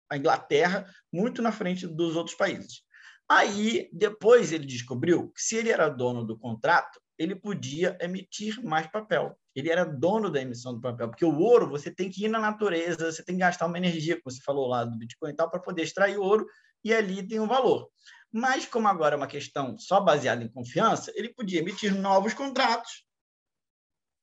[0.10, 2.84] a Inglaterra muito na frente dos outros países.
[3.30, 8.88] Aí, depois ele descobriu que se ele era dono do contrato, ele podia emitir mais
[8.88, 9.38] papel.
[9.54, 12.39] Ele era dono da emissão do papel, porque o ouro você tem que ir na
[12.39, 15.50] natureza, você tem que gastar uma energia, como você falou lá do Bitcoin e tal,
[15.50, 16.48] para poder extrair ouro,
[16.84, 17.89] e ali tem um valor.
[18.32, 23.04] Mas, como agora é uma questão só baseada em confiança, ele podia emitir novos contratos,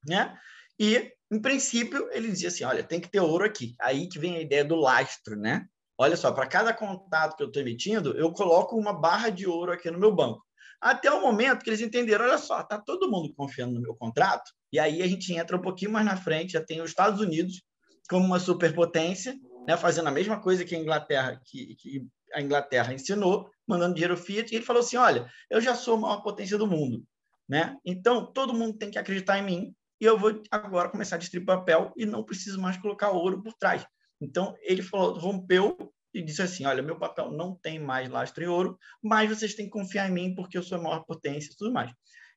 [0.06, 0.38] né?
[0.78, 3.74] E, em princípio, ele dizia assim: olha, tem que ter ouro aqui.
[3.80, 5.66] Aí que vem a ideia do lastro, né?
[5.98, 9.72] Olha só, para cada contato que eu estou emitindo, eu coloco uma barra de ouro
[9.72, 10.44] aqui no meu banco.
[10.80, 14.50] Até o momento que eles entenderam, olha só, está todo mundo confiando no meu contrato,
[14.70, 17.62] e aí a gente entra um pouquinho mais na frente, já tem os Estados Unidos
[18.10, 19.34] como uma superpotência,
[19.66, 24.16] né, fazendo a mesma coisa que a Inglaterra, que, que a Inglaterra ensinou, mandando dinheiro
[24.16, 27.02] fiat, e ele falou assim, olha, eu já sou a maior potência do mundo,
[27.48, 27.76] né?
[27.84, 31.46] Então todo mundo tem que acreditar em mim e eu vou agora começar a distribuir
[31.46, 33.84] papel e não preciso mais colocar ouro por trás.
[34.20, 38.46] Então, ele falou, rompeu e disse assim: Olha, meu papel não tem mais lastro em
[38.46, 41.56] ouro, mas vocês têm que confiar em mim porque eu sou a maior potência e
[41.56, 41.92] tudo mais.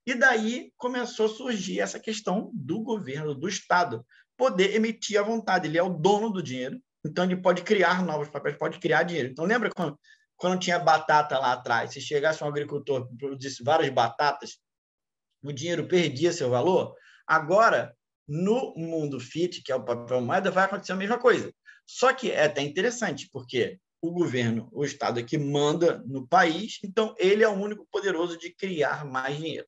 [0.06, 4.06] E daí começou a surgir essa questão do governo, do Estado,
[4.38, 5.68] poder emitir à vontade.
[5.68, 9.30] Ele é o dono do dinheiro, então ele pode criar novos papéis, pode criar dinheiro.
[9.30, 9.98] Então, lembra quando,
[10.36, 11.94] quando tinha batata lá atrás?
[11.94, 14.58] Se chegasse um agricultor e produzisse várias batatas,
[15.44, 16.96] o dinheiro perdia seu valor?
[17.28, 17.96] Agora,
[18.28, 21.54] no mundo fit, que é o papel moeda, vai acontecer a mesma coisa.
[21.92, 26.78] Só que é até interessante, porque o governo, o Estado é que manda no país,
[26.84, 29.68] então ele é o único poderoso de criar mais dinheiro.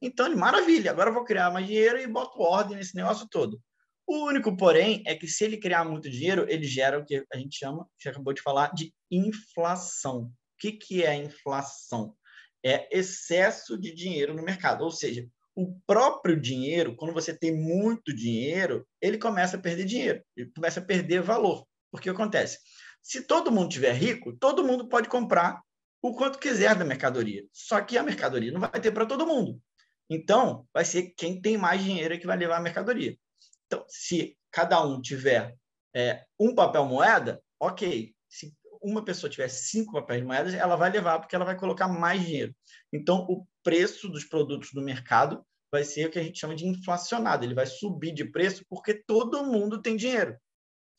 [0.00, 3.60] Então, maravilha, agora eu vou criar mais dinheiro e boto ordem nesse negócio todo.
[4.06, 7.36] O único, porém, é que se ele criar muito dinheiro, ele gera o que a
[7.36, 10.22] gente chama, você acabou de falar, de inflação.
[10.22, 12.16] O que, que é inflação?
[12.64, 18.14] É excesso de dinheiro no mercado, ou seja, o próprio dinheiro, quando você tem muito
[18.14, 21.66] dinheiro, ele começa a perder dinheiro, ele começa a perder valor.
[21.90, 22.60] Porque acontece?
[23.02, 25.60] Se todo mundo tiver rico, todo mundo pode comprar
[26.00, 27.44] o quanto quiser da mercadoria.
[27.52, 29.60] Só que a mercadoria não vai ter para todo mundo.
[30.08, 33.18] Então, vai ser quem tem mais dinheiro que vai levar a mercadoria.
[33.66, 35.56] Então, se cada um tiver
[35.92, 38.14] é, um papel moeda, ok.
[38.28, 42.24] Se uma pessoa tiver cinco papéis moedas, ela vai levar porque ela vai colocar mais
[42.24, 42.54] dinheiro.
[42.92, 46.66] Então, o preço dos produtos no mercado vai ser o que a gente chama de
[46.66, 47.44] inflacionado.
[47.44, 50.36] Ele vai subir de preço porque todo mundo tem dinheiro.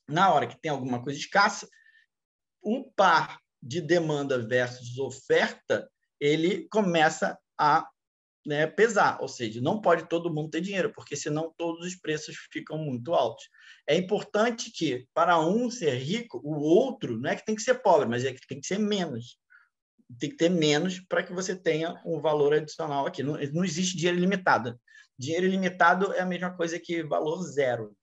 [0.07, 1.67] Na hora que tem alguma coisa escassa,
[2.61, 7.87] o par de demanda versus oferta, ele começa a
[8.45, 12.35] né, pesar, ou seja, não pode todo mundo ter dinheiro, porque senão todos os preços
[12.51, 13.43] ficam muito altos.
[13.87, 17.75] É importante que, para um ser rico, o outro não é que tem que ser
[17.75, 19.38] pobre, mas é que tem que ser menos
[20.17, 23.21] tem que ter menos para que você tenha um valor adicional aqui.
[23.21, 24.79] Não, não existe dinheiro ilimitado.
[25.17, 27.95] Dinheiro ilimitado é a mesma coisa que valor zero.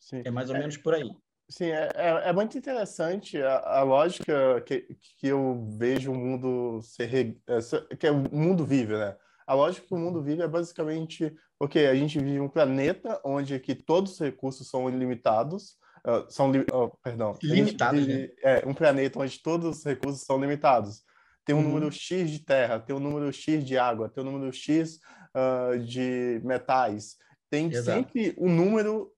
[0.00, 0.22] Sim.
[0.24, 1.10] É mais ou é, menos por aí.
[1.48, 4.86] Sim, é, é, é muito interessante a, a, lógica que,
[5.18, 9.16] que eu vejo o mundo ser é, que é o mundo vive, né?
[9.46, 13.60] A lógica que o mundo vive é basicamente porque a gente vive um planeta onde
[13.60, 18.28] que todos os recursos são ilimitados, uh, são, uh, perdão, limitados, né?
[18.42, 21.02] É, um planeta onde todos os recursos são limitados.
[21.44, 21.64] Tem um uhum.
[21.64, 24.98] número X de terra, tem um número X de água, tem um número X
[25.34, 27.16] uh, de metais.
[27.50, 27.98] Tem Exato.
[27.98, 29.10] sempre um número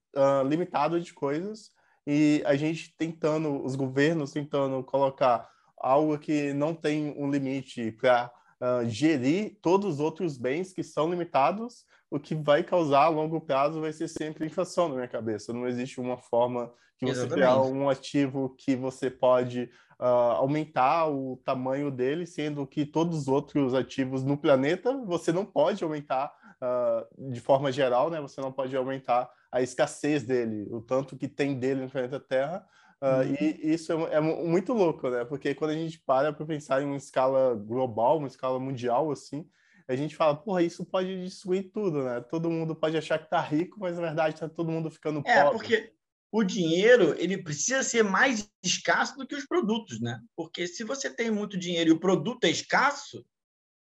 [0.49, 1.71] limitado de coisas
[2.07, 5.47] e a gente tentando, os governos tentando colocar
[5.77, 11.11] algo que não tem um limite para uh, gerir todos os outros bens que são
[11.11, 15.53] limitados o que vai causar a longo prazo vai ser sempre inflação na minha cabeça.
[15.53, 17.35] Não existe uma forma que você Exatamente.
[17.35, 20.05] criar um ativo que você pode uh,
[20.37, 25.83] aumentar o tamanho dele, sendo que todos os outros ativos no planeta você não pode
[25.85, 28.21] aumentar uh, de forma geral, né?
[28.21, 32.67] Você não pode aumentar a escassez dele, o tanto que tem dele no planeta Terra.
[33.03, 33.37] Uh, uhum.
[33.41, 35.25] E isso é, é, muito louco, né?
[35.25, 39.47] Porque quando a gente para para pensar em uma escala global, uma escala mundial, assim,
[39.89, 42.21] a gente fala, porra, isso pode destruir tudo, né?
[42.23, 45.43] Todo mundo pode achar que tá rico, mas na verdade tá todo mundo ficando é,
[45.43, 45.49] pobre.
[45.49, 45.93] É, porque
[46.33, 50.21] o dinheiro, ele precisa ser mais escasso do que os produtos, né?
[50.35, 53.25] Porque se você tem muito dinheiro e o produto é escasso,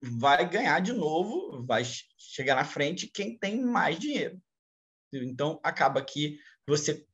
[0.02, 1.84] vai ganhar de novo, vai
[2.18, 4.40] chegar na frente quem tem mais dinheiro.
[5.12, 7.06] Então, acaba que você,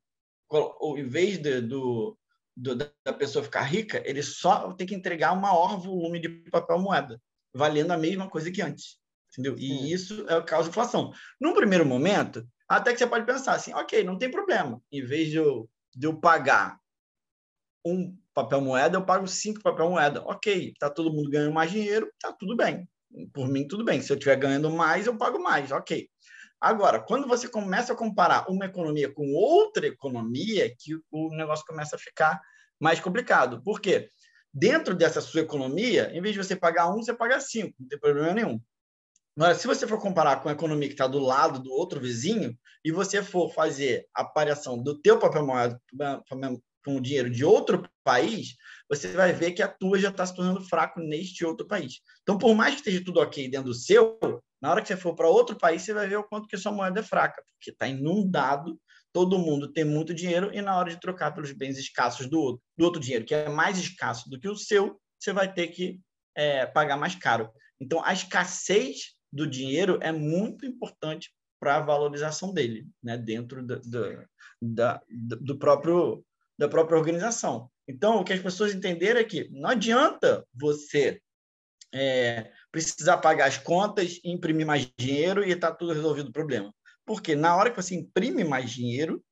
[0.97, 2.17] em vez de, do,
[2.55, 6.79] do, da pessoa ficar rica, ele só tem que entregar um maior volume de papel
[6.79, 7.21] moeda.
[7.53, 8.97] valendo a mesma coisa que antes.
[9.31, 9.57] Entendeu?
[9.57, 9.63] Sim.
[9.63, 11.11] E isso é o causa inflação.
[11.39, 14.81] Num primeiro momento, até que você pode pensar assim, ok, não tem problema.
[14.91, 16.79] Em vez de eu, de eu pagar
[17.85, 20.21] um papel moeda, eu pago cinco papel moeda.
[20.23, 22.87] Ok, tá todo mundo ganhando mais dinheiro, tá tudo bem.
[23.33, 24.01] Por mim, tudo bem.
[24.01, 25.71] Se eu estiver ganhando mais, eu pago mais.
[25.71, 26.09] Ok.
[26.61, 31.95] Agora, quando você começa a comparar uma economia com outra economia, que o negócio começa
[31.95, 32.39] a ficar
[32.79, 33.63] mais complicado.
[33.63, 34.11] Por quê?
[34.53, 37.99] Dentro dessa sua economia, em vez de você pagar um, você paga cinco, não tem
[37.99, 38.61] problema nenhum.
[39.35, 42.55] Mas se você for comparar com a economia que está do lado do outro vizinho
[42.83, 45.81] e você for fazer a variação do teu papel moeda
[46.83, 48.55] com o dinheiro de outro país,
[48.89, 52.01] você vai ver que a tua já está se tornando fraco neste outro país.
[52.23, 54.19] Então, por mais que esteja tudo ok dentro do seu,
[54.61, 56.71] na hora que você for para outro país, você vai ver o quanto que sua
[56.71, 58.79] moeda é fraca, porque está inundado,
[59.13, 62.61] todo mundo tem muito dinheiro, e na hora de trocar pelos bens escassos do outro,
[62.77, 65.99] do outro dinheiro, que é mais escasso do que o seu, você vai ter que
[66.35, 67.49] é, pagar mais caro.
[67.79, 73.79] Então, a escassez do dinheiro é muito importante para a valorização dele, né, dentro do,
[73.81, 74.27] do,
[74.61, 76.25] da, do próprio
[76.61, 77.71] da própria organização.
[77.87, 81.19] Então, o que as pessoas entenderam é que não adianta você
[81.91, 86.71] é, precisar pagar as contas, imprimir mais dinheiro e está tudo resolvido o problema.
[87.03, 89.23] Porque na hora que você imprime mais dinheiro,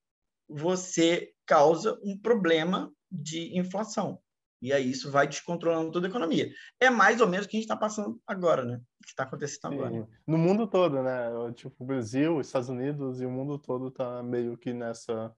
[0.50, 4.20] você causa um problema de inflação.
[4.60, 6.52] E aí isso vai descontrolando toda a economia.
[6.80, 8.78] É mais ou menos o que a gente está passando agora, né?
[9.00, 9.84] O que está acontecendo Sim.
[9.84, 10.08] agora.
[10.26, 11.30] No mundo todo, né?
[11.54, 15.32] Tipo, o Brasil, os Estados Unidos e o mundo todo está meio que nessa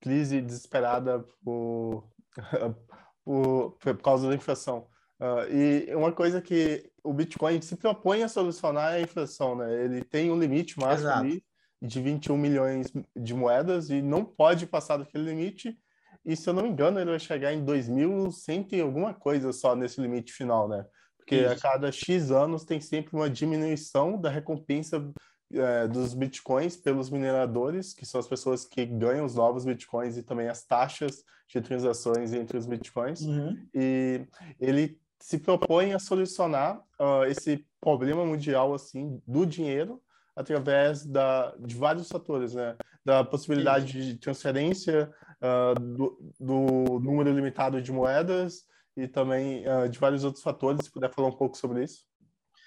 [0.00, 2.08] crise desesperada por,
[3.24, 4.86] por, por causa da inflação.
[5.20, 9.84] Uh, e uma coisa que o Bitcoin se propõe a solucionar é a inflação, né?
[9.84, 11.44] Ele tem um limite máximo ali
[11.80, 15.78] de 21 milhões de moedas e não pode passar daquele limite.
[16.24, 19.76] E se eu não me engano, ele vai chegar em 2100 e alguma coisa só
[19.76, 20.84] nesse limite final, né?
[21.18, 21.52] Porque Isso.
[21.52, 25.12] a cada X anos tem sempre uma diminuição da recompensa
[25.52, 30.22] é, dos bitcoins pelos mineradores, que são as pessoas que ganham os novos bitcoins e
[30.22, 33.20] também as taxas de transações entre os bitcoins.
[33.20, 33.66] Uhum.
[33.74, 34.26] E
[34.58, 40.02] ele se propõe a solucionar uh, esse problema mundial assim do dinheiro
[40.34, 42.76] através da, de vários fatores, né?
[43.04, 44.08] Da possibilidade Isso.
[44.08, 48.64] de transferência uh, do, do, número limitado de moedas
[48.96, 50.84] e também uh, de vários outros fatores.
[50.84, 52.04] Se puder falar um pouco sobre isso.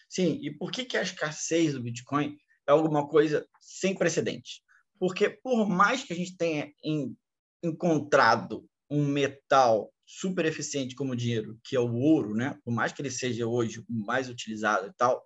[0.10, 4.62] Sim, e por que, que a escassez do Bitcoin é alguma coisa sem precedente.
[5.00, 6.72] Porque por mais que a gente tenha
[7.64, 12.58] encontrado um metal super eficiente como dinheiro, que é o ouro, né?
[12.64, 15.22] Por mais que ele seja hoje o mais utilizado e tal,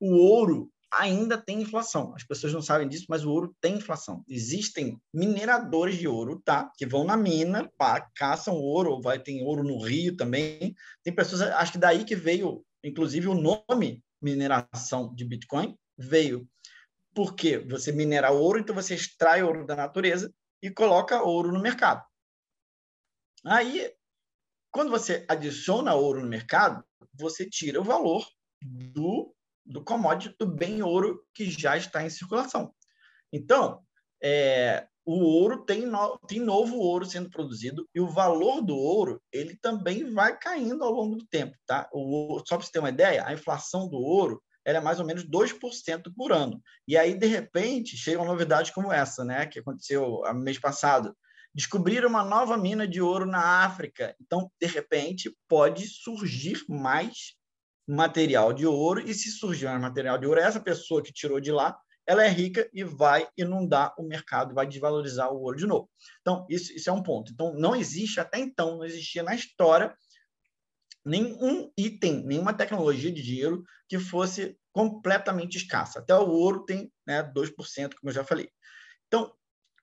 [0.00, 2.14] o ouro ainda tem inflação.
[2.14, 4.24] As pessoas não sabem disso, mas o ouro tem inflação.
[4.28, 6.70] Existem mineradores de ouro, tá?
[6.76, 10.74] Que vão na mina, pá, caçam ouro, vai tem ouro no Rio também.
[11.02, 16.48] Tem pessoas, acho que daí que veio, inclusive, o nome mineração de Bitcoin veio
[17.16, 20.30] porque você minera ouro, então você extrai ouro da natureza
[20.62, 22.04] e coloca ouro no mercado.
[23.42, 23.90] Aí,
[24.70, 28.28] quando você adiciona ouro no mercado, você tira o valor
[28.62, 32.70] do, do commodity, do bem ouro que já está em circulação.
[33.32, 33.82] Então,
[34.22, 39.22] é, o ouro tem, no, tem novo ouro sendo produzido e o valor do ouro
[39.32, 41.56] ele também vai caindo ao longo do tempo.
[41.64, 41.88] Tá?
[41.94, 45.24] O, só para você ter uma ideia, a inflação do ouro era mais ou menos
[45.24, 46.60] 2% por ano.
[46.88, 51.16] E aí, de repente, chega uma novidade como essa, né, que aconteceu no mês passado.
[51.54, 54.14] Descobriram uma nova mina de ouro na África.
[54.20, 57.36] Então, de repente, pode surgir mais
[57.86, 59.00] material de ouro.
[59.08, 62.28] E se surgir mais material de ouro, essa pessoa que tirou de lá, ela é
[62.28, 65.88] rica e vai inundar o mercado, vai desvalorizar o ouro de novo.
[66.20, 67.32] Então, isso, isso é um ponto.
[67.32, 69.96] Então, não existe, até então, não existia na história
[71.06, 76.00] nenhum item, nenhuma tecnologia de dinheiro que fosse completamente escassa.
[76.00, 77.54] Até o ouro tem né, 2%,
[77.94, 78.50] como eu já falei.
[79.06, 79.32] Então,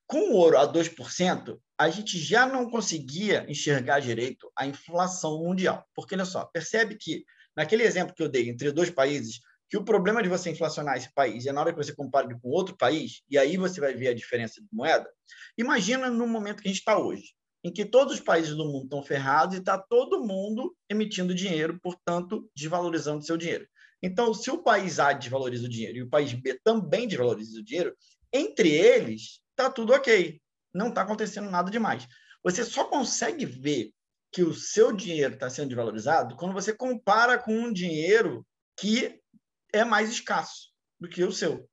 [0.05, 5.87] com o ouro a 2%, a gente já não conseguia enxergar direito a inflação mundial.
[5.95, 7.23] Porque, olha só, percebe que,
[7.55, 11.11] naquele exemplo que eu dei entre dois países, que o problema de você inflacionar esse
[11.13, 14.09] país é na hora que você compara com outro país, e aí você vai ver
[14.09, 15.09] a diferença de moeda.
[15.57, 17.33] Imagina no momento que a gente está hoje
[17.63, 21.79] em que todos os países do mundo estão ferrados e está todo mundo emitindo dinheiro,
[21.81, 23.67] portanto, desvalorizando seu dinheiro.
[24.01, 27.63] Então, se o país A desvaloriza o dinheiro e o país B também desvaloriza o
[27.63, 27.95] dinheiro,
[28.33, 30.41] entre eles está tudo ok.
[30.73, 32.05] Não está acontecendo nada demais.
[32.43, 33.93] Você só consegue ver
[34.31, 38.45] que o seu dinheiro está sendo desvalorizado quando você compara com um dinheiro
[38.77, 39.21] que
[39.71, 41.69] é mais escasso do que o seu.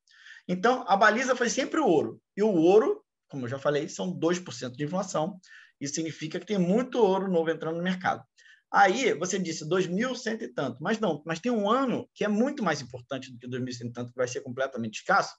[0.47, 2.21] Então, a baliza foi sempre o ouro.
[2.37, 5.39] E o ouro, como eu já falei, são 2% de inflação.
[5.81, 8.23] Isso significa que tem muito ouro novo entrando no mercado.
[8.71, 12.63] Aí você disse 2.100 e tanto, mas não, mas tem um ano que é muito
[12.63, 15.35] mais importante do que 2.100 e tanto, que vai ser completamente escasso,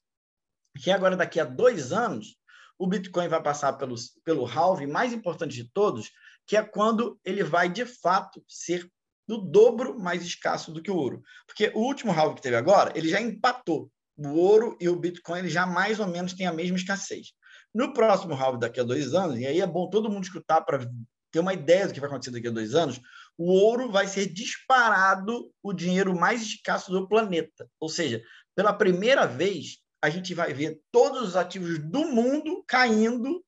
[0.83, 2.37] que é agora daqui a dois anos
[2.79, 6.11] o Bitcoin vai passar pelo, pelo halving mais importante de todos,
[6.47, 8.91] que é quando ele vai de fato ser
[9.27, 11.23] do dobro mais escasso do que o ouro.
[11.47, 13.91] Porque o último halving que teve agora, ele já empatou.
[14.17, 17.29] O ouro e o Bitcoin ele já mais ou menos têm a mesma escassez.
[17.75, 20.87] No próximo halving, daqui a dois anos, e aí é bom todo mundo escutar para
[21.31, 23.01] ter uma ideia do que vai acontecer daqui a dois anos,
[23.39, 27.67] o ouro vai ser disparado o dinheiro mais escasso do planeta.
[27.81, 28.23] Ou seja,
[28.55, 33.43] pela primeira vez, a gente vai ver todos os ativos do mundo caindo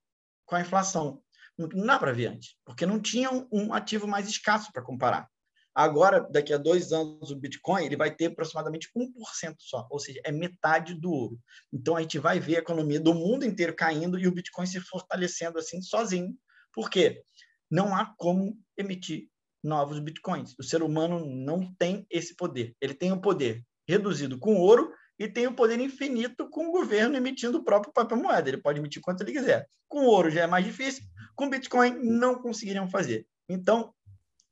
[0.46, 1.22] com a inflação.
[1.58, 5.28] Não dá para ver antes, porque não tinha um ativo mais escasso para comparar.
[5.74, 10.20] Agora, daqui a dois anos, o Bitcoin ele vai ter aproximadamente 1% só, ou seja,
[10.24, 11.40] é metade do ouro.
[11.72, 14.80] Então, a gente vai ver a economia do mundo inteiro caindo e o Bitcoin se
[14.80, 16.32] fortalecendo assim sozinho.
[16.72, 17.22] Por quê?
[17.68, 19.28] Não há como emitir
[19.64, 20.54] novos Bitcoins.
[20.58, 22.76] O ser humano não tem esse poder.
[22.80, 26.72] Ele tem o um poder reduzido com ouro e tem o poder infinito com o
[26.72, 28.48] governo emitindo o próprio papel moeda.
[28.48, 29.68] Ele pode emitir quanto ele quiser.
[29.88, 33.26] Com ouro já é mais difícil, com Bitcoin não conseguiriam fazer.
[33.48, 33.92] Então,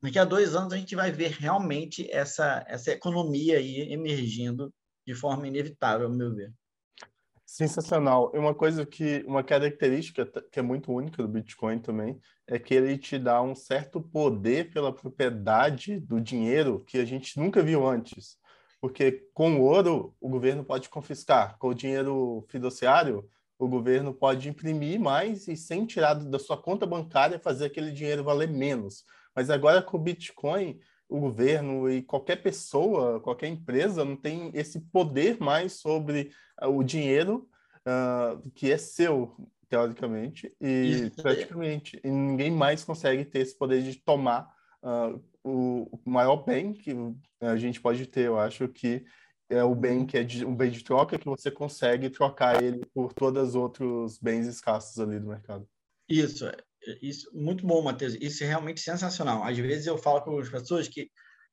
[0.02, 4.72] daqui a dois anos a gente vai ver realmente essa, essa economia aí emergindo
[5.06, 6.52] de forma inevitável, ao meu ver.
[7.44, 8.32] Sensacional.
[8.34, 12.72] E uma coisa que, uma característica que é muito única do Bitcoin também, é que
[12.74, 17.86] ele te dá um certo poder pela propriedade do dinheiro que a gente nunca viu
[17.86, 18.38] antes.
[18.80, 21.58] Porque com o ouro, o governo pode confiscar.
[21.58, 26.86] Com o dinheiro fiduciário, o governo pode imprimir mais e, sem tirar da sua conta
[26.86, 29.04] bancária, fazer aquele dinheiro valer menos.
[29.34, 34.80] Mas agora com o Bitcoin, o governo e qualquer pessoa, qualquer empresa não tem esse
[34.80, 36.30] poder mais sobre
[36.62, 37.48] uh, o dinheiro
[37.86, 39.36] uh, que é seu,
[39.68, 42.00] teoricamente, e praticamente.
[42.02, 44.48] E ninguém mais consegue ter esse poder de tomar
[44.82, 46.94] uh, o, maior bem que
[47.40, 49.04] a gente pode ter, eu acho que
[49.50, 52.86] é o bem que é de, um bem de troca que você consegue trocar ele
[52.94, 55.68] por todos os outros bens escassos ali do mercado.
[56.08, 56.56] Isso, é,
[57.00, 58.14] isso muito bom, Matheus.
[58.20, 59.44] Isso é realmente sensacional.
[59.44, 61.10] Às vezes eu falo com as pessoas que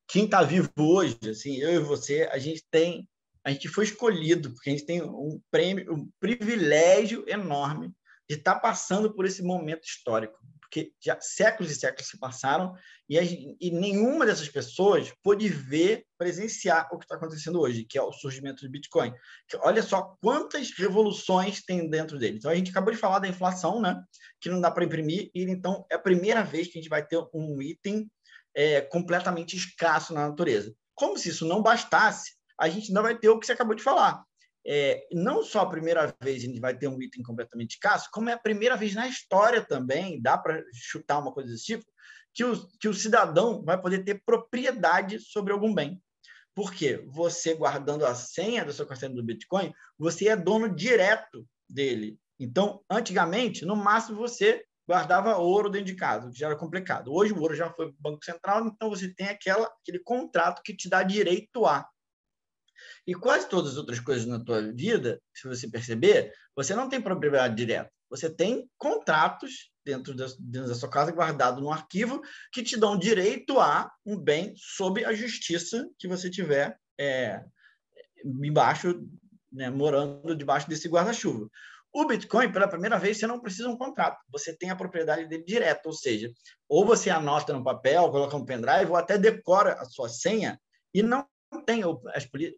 [0.08, 3.08] quem está vivo hoje, assim, eu e você, a gente tem,
[3.44, 7.92] a gente foi escolhido porque a gente tem um prêmio, um privilégio enorme
[8.28, 10.38] de estar tá passando por esse momento histórico
[10.70, 12.76] porque já séculos e séculos se passaram
[13.10, 17.98] e, a, e nenhuma dessas pessoas pôde ver, presenciar o que está acontecendo hoje, que
[17.98, 19.12] é o surgimento do Bitcoin.
[19.48, 22.38] Que, olha só quantas revoluções tem dentro dele.
[22.38, 24.00] Então, a gente acabou de falar da inflação, né?
[24.40, 27.06] que não dá para imprimir, e então é a primeira vez que a gente vai
[27.06, 28.10] ter um item
[28.56, 30.74] é, completamente escasso na natureza.
[30.94, 33.82] Como se isso não bastasse, a gente não vai ter o que você acabou de
[33.82, 34.24] falar,
[34.66, 38.30] é, não só a primeira vez a gente vai ter um item completamente escasso, como
[38.30, 41.86] é a primeira vez na história também, dá para chutar uma coisa desse tipo,
[42.34, 46.02] que o, que o cidadão vai poder ter propriedade sobre algum bem.
[46.54, 47.04] Por quê?
[47.08, 52.20] Você guardando a senha da sua carteira do Bitcoin, você é dono direto dele.
[52.40, 57.14] Então, antigamente, no máximo você guardava ouro dentro de casa, que já era complicado.
[57.14, 60.64] Hoje o ouro já foi para o Banco Central, então você tem aquela, aquele contrato
[60.64, 61.88] que te dá direito a.
[63.06, 67.02] E quase todas as outras coisas na tua vida, se você perceber, você não tem
[67.02, 67.92] propriedade direta.
[68.10, 72.98] Você tem contratos dentro da, dentro da sua casa guardado no arquivo que te dão
[72.98, 77.44] direito a um bem sob a justiça que você tiver é,
[78.24, 79.02] embaixo,
[79.52, 81.50] né, morando debaixo desse guarda-chuva.
[81.92, 84.20] O Bitcoin, pela primeira vez, você não precisa de um contrato.
[84.32, 86.32] Você tem a propriedade dele direta, ou seja,
[86.68, 90.60] ou você anota no papel, coloca no pendrive, ou até decora a sua senha
[90.94, 91.26] e não
[91.66, 92.00] tem, o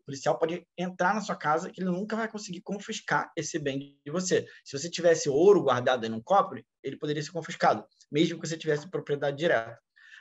[0.06, 4.12] policial pode entrar na sua casa que ele nunca vai conseguir confiscar esse bem de
[4.12, 4.46] você.
[4.64, 8.58] Se você tivesse ouro guardado em um cofre, ele poderia ser confiscado, mesmo que você
[8.58, 9.78] tivesse propriedade direta.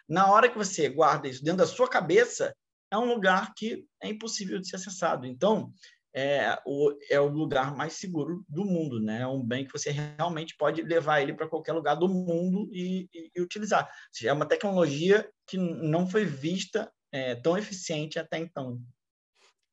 [0.08, 2.54] Na hora que você guarda isso dentro da sua cabeça,
[2.90, 5.26] é um lugar que é impossível de ser acessado.
[5.26, 5.72] Então,
[6.12, 9.20] é o, é o lugar mais seguro do mundo, né?
[9.22, 13.08] É um bem que você realmente pode levar ele para qualquer lugar do mundo e,
[13.14, 13.88] e, e utilizar.
[14.24, 18.80] é uma tecnologia que não foi vista é, tão eficiente até então.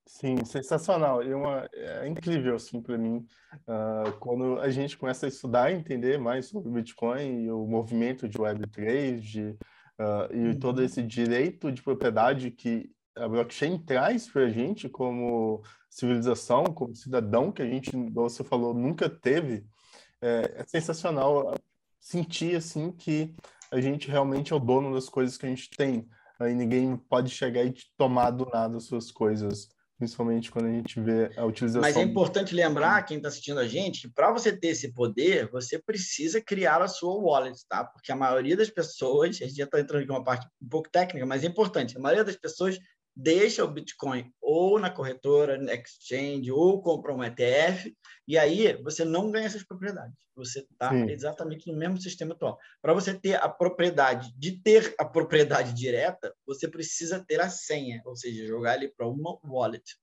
[0.08, 1.22] Sim, sensacional.
[1.22, 3.26] E uma, é incrível, assim, para mim,
[3.68, 7.68] uh, quando a gente começa a estudar e entender mais sobre o Bitcoin e o
[7.68, 10.60] movimento de Web3 uh, e uhum.
[10.60, 16.96] todo esse direito de propriedade que a blockchain traz para a gente como civilização, como
[16.96, 19.66] cidadão, que a gente, você falou, nunca teve,
[20.22, 21.54] é, é sensacional
[22.00, 23.36] sentir, assim, que
[23.72, 26.08] a gente realmente é o dono das coisas que a gente tem
[26.40, 31.02] aí ninguém pode chegar e tomar do nada as suas coisas principalmente quando a gente
[31.02, 31.82] vê a utilização.
[31.82, 35.50] Mas é importante lembrar, quem está assistindo a gente, que para você ter esse poder,
[35.50, 37.84] você precisa criar a sua wallet, tá?
[37.84, 40.90] Porque a maioria das pessoas, a gente já está entrando em uma parte um pouco
[40.90, 42.78] técnica, mas é importante, a maioria das pessoas
[43.18, 47.92] deixa o Bitcoin ou na corretora, na exchange, ou compra um ETF,
[48.28, 50.16] e aí você não ganha essas propriedades.
[50.36, 52.60] Você está exatamente no mesmo sistema atual.
[52.80, 58.04] Para você ter a propriedade de ter a propriedade direta, você precisa ter a senha,
[58.06, 59.98] ou seja, jogar ali para uma wallet.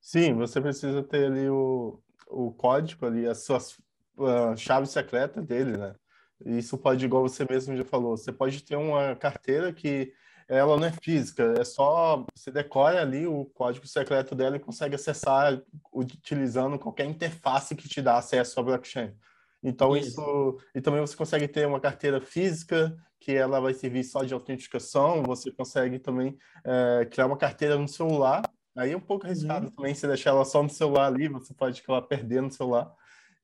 [0.00, 3.72] Sim, você precisa ter ali o, o código ali, as suas
[4.16, 5.96] uh, chaves secretas dele, né?
[6.44, 10.12] Isso pode, igual você mesmo já falou, você pode ter uma carteira que
[10.48, 14.94] ela não é física, é só você decora ali o código secreto dela e consegue
[14.94, 15.60] acessar
[15.92, 19.12] utilizando qualquer interface que te dá acesso à blockchain.
[19.62, 20.08] Então isso.
[20.08, 24.32] isso, e também você consegue ter uma carteira física que ela vai servir só de
[24.32, 25.24] autenticação.
[25.24, 28.42] Você consegue também é, criar uma carteira no celular.
[28.76, 29.72] Aí é um pouco arriscado uhum.
[29.72, 32.94] também se deixar ela só no celular ali, você pode acabar perdendo no celular.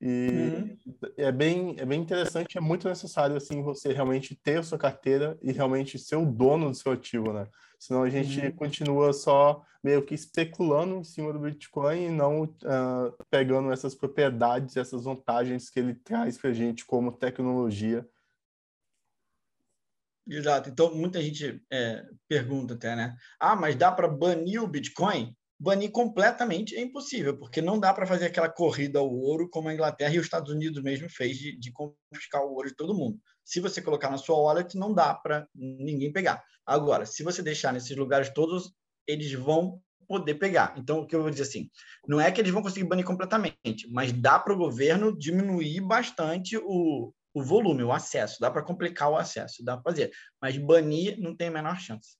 [0.04, 0.78] E uhum.
[1.16, 5.38] é, bem, é bem interessante, é muito necessário assim você realmente ter a sua carteira
[5.40, 7.46] e realmente ser o dono do seu ativo, né?
[7.78, 8.50] Senão a gente uhum.
[8.50, 14.76] continua só meio que especulando em cima do Bitcoin e não uh, pegando essas propriedades,
[14.76, 18.04] essas vantagens que ele traz para a gente como tecnologia.
[20.26, 20.68] Exato.
[20.68, 23.16] Então, muita gente é, pergunta até, né?
[23.38, 25.36] Ah, mas dá para banir o Bitcoin?
[25.62, 29.74] Banir completamente é impossível, porque não dá para fazer aquela corrida ao ouro como a
[29.74, 33.16] Inglaterra e os Estados Unidos mesmo fez de, de confiscar o ouro de todo mundo.
[33.44, 36.42] Se você colocar na sua wallet, não dá para ninguém pegar.
[36.66, 38.72] Agora, se você deixar nesses lugares todos,
[39.06, 40.74] eles vão poder pegar.
[40.76, 41.70] Então, o que eu vou dizer assim,
[42.08, 46.56] não é que eles vão conseguir banir completamente, mas dá para o governo diminuir bastante
[46.56, 48.40] o, o volume, o acesso.
[48.40, 50.10] Dá para complicar o acesso, dá para fazer.
[50.40, 52.16] Mas banir não tem a menor chance.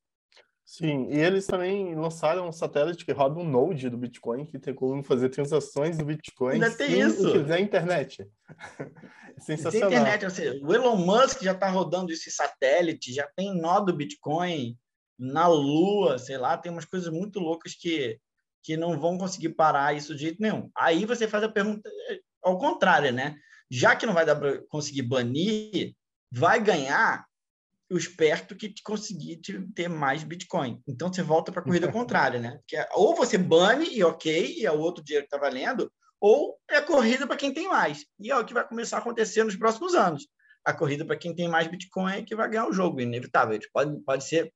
[0.73, 4.73] Sim, e eles também lançaram um satélite que roda um node do Bitcoin, que tem
[4.75, 7.31] como fazer transações do Bitcoin Ainda tem isso.
[7.31, 8.27] quiser internet.
[9.35, 9.89] É sensacional.
[9.89, 13.81] Tem internet, ou seja, o Elon Musk já está rodando esse satélite, já tem nó
[13.81, 14.79] do Bitcoin
[15.19, 18.19] na Lua, sei lá, tem umas coisas muito loucas que,
[18.63, 20.71] que não vão conseguir parar isso de jeito nenhum.
[20.77, 23.37] Aí você faz a pergunta é, ao contrário, né?
[23.71, 25.95] Já que não vai dar para conseguir banir,
[26.31, 27.27] vai ganhar
[27.93, 30.81] o esperto que te conseguir te ter mais Bitcoin.
[30.89, 32.59] Então você volta para a corrida contrária, né?
[32.67, 35.93] Que é, ou você bane e ok, e é o outro dinheiro que está valendo,
[36.21, 38.07] ou é a corrida para quem tem mais.
[38.19, 40.27] E é o que vai começar a acontecer nos próximos anos.
[40.65, 43.59] A corrida para quem tem mais Bitcoin é que vai ganhar o jogo, inevitável.
[43.73, 44.53] Pode, pode, ser,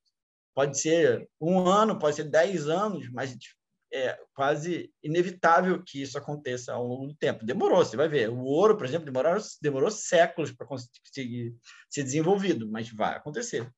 [0.54, 3.36] pode ser um ano, pode ser dez anos, mas
[3.92, 7.44] é quase inevitável que isso aconteça ao longo do tempo.
[7.44, 8.28] Demorou, você vai ver.
[8.28, 11.54] O ouro, por exemplo, demorou, demorou séculos para conseguir
[11.88, 13.70] ser desenvolvido, mas vai acontecer.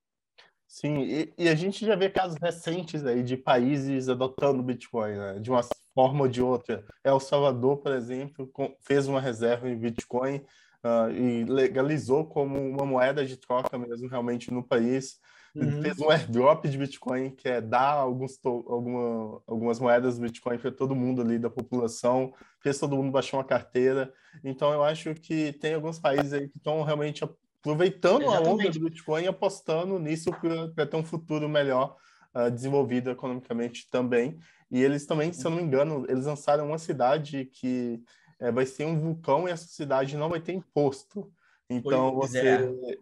[0.66, 5.16] Sim, e, e, a gente já vê casos recentes aí de países adotando o Bitcoin,
[5.16, 5.38] né?
[5.40, 5.62] de uma
[5.94, 6.84] forma ou de outra.
[7.02, 8.52] El Salvador, por exemplo,
[8.82, 10.44] fez uma reserva em Bitcoin
[10.84, 15.18] uh, e legalizou como uma moeda de troca mesmo realmente no país.
[15.54, 15.82] Uhum.
[15.82, 20.70] Fez um airdrop de Bitcoin, que é dar alguns alguma, algumas moedas do Bitcoin para
[20.70, 24.12] todo mundo ali da população, fez todo mundo baixar uma carteira.
[24.44, 28.48] Então, eu acho que tem alguns países aí que estão realmente aproveitando Exatamente.
[28.48, 30.30] a onda do Bitcoin e apostando nisso
[30.74, 31.96] para ter um futuro melhor
[32.34, 34.38] uh, desenvolvido economicamente também.
[34.70, 38.02] E eles também, se eu não me engano, eles lançaram uma cidade que
[38.38, 41.30] é, vai ser um vulcão e essa cidade não vai ter imposto.
[41.70, 42.48] Então pois você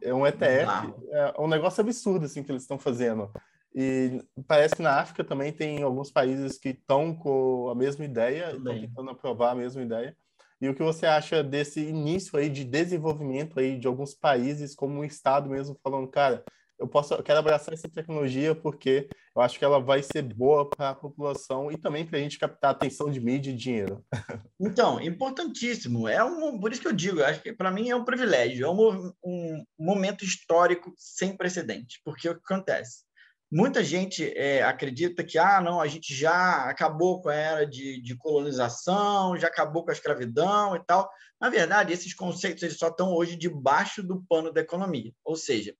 [0.02, 0.08] é.
[0.08, 3.30] é um ETF, é um negócio absurdo assim que eles estão fazendo.
[3.74, 8.52] E parece que na África também tem alguns países que estão com a mesma ideia,
[8.52, 10.16] estão tentando aprovar a mesma ideia.
[10.60, 15.00] E o que você acha desse início aí de desenvolvimento aí de alguns países, como
[15.00, 16.42] o Estado mesmo falando, cara,
[16.78, 20.68] eu posso, eu quero abraçar essa tecnologia porque eu acho que ela vai ser boa
[20.68, 24.04] para a população e também para a gente captar atenção de mídia e dinheiro.
[24.58, 26.08] Então, importantíssimo.
[26.08, 28.64] É um, por isso que eu digo, eu acho que para mim é um privilégio,
[28.64, 32.00] é um, um, momento histórico sem precedente.
[32.02, 33.04] Porque o que acontece?
[33.52, 38.00] Muita gente é, acredita que ah, não, a gente já acabou com a era de,
[38.00, 41.08] de colonização, já acabou com a escravidão e tal.
[41.38, 45.12] Na verdade, esses conceitos eles só estão hoje debaixo do pano da economia.
[45.22, 45.74] Ou seja,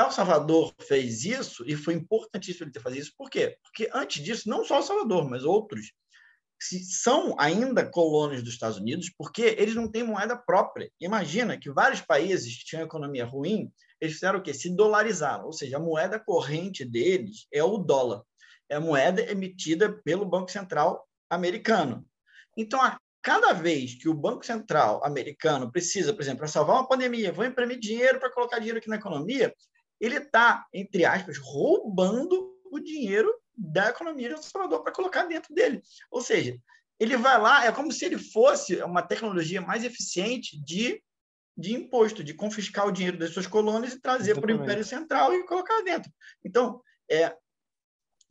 [0.00, 3.12] El Salvador fez isso e foi importantíssimo ele ter feito isso.
[3.16, 3.56] Por quê?
[3.62, 5.92] Porque antes disso, não só Salvador, mas outros
[7.02, 10.90] são ainda colônias dos Estados Unidos porque eles não têm moeda própria.
[11.00, 14.52] Imagina que vários países que tinham economia ruim, eles fizeram o quê?
[14.52, 18.22] Se dolarizaram, ou seja, a moeda corrente deles é o dólar.
[18.68, 22.06] É a moeda emitida pelo Banco Central americano.
[22.56, 26.88] Então, a cada vez que o Banco Central americano precisa, por exemplo, para salvar uma
[26.88, 29.54] pandemia, vou imprimir dinheiro para colocar dinheiro aqui na economia,
[30.00, 35.82] ele está, entre aspas, roubando o dinheiro da economia de Salvador para colocar dentro dele.
[36.10, 36.56] Ou seja,
[36.98, 41.02] ele vai lá, é como se ele fosse uma tecnologia mais eficiente de,
[41.56, 45.34] de imposto, de confiscar o dinheiro das suas colônias e trazer para o Império Central
[45.34, 46.10] e colocar dentro.
[46.44, 47.34] Então, é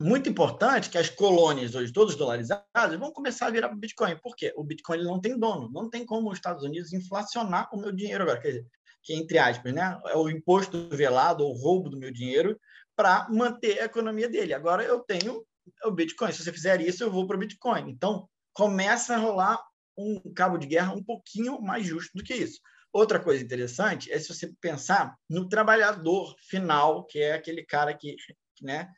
[0.00, 4.16] muito importante que as colônias, hoje todas dolarizadas, vão começar a virar para o Bitcoin.
[4.16, 4.52] Por quê?
[4.56, 5.70] O Bitcoin ele não tem dono.
[5.70, 8.40] Não tem como os Estados Unidos inflacionar o meu dinheiro agora.
[8.40, 8.66] Quer dizer,
[9.02, 12.58] que, entre aspas, né, é o imposto velado ou roubo do meu dinheiro
[12.96, 14.52] para manter a economia dele.
[14.52, 15.44] Agora eu tenho
[15.84, 16.32] o Bitcoin.
[16.32, 17.90] Se você fizer isso, eu vou para o Bitcoin.
[17.90, 19.62] Então, começa a rolar
[19.96, 22.60] um cabo de guerra um pouquinho mais justo do que isso.
[22.92, 28.16] Outra coisa interessante é se você pensar no trabalhador final, que é aquele cara que,
[28.60, 28.90] né,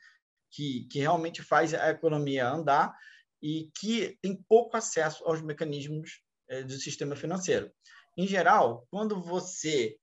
[0.51, 2.93] que, que realmente faz a economia andar
[3.41, 7.71] e que tem pouco acesso aos mecanismos é, do sistema financeiro.
[8.15, 9.97] Em geral, quando você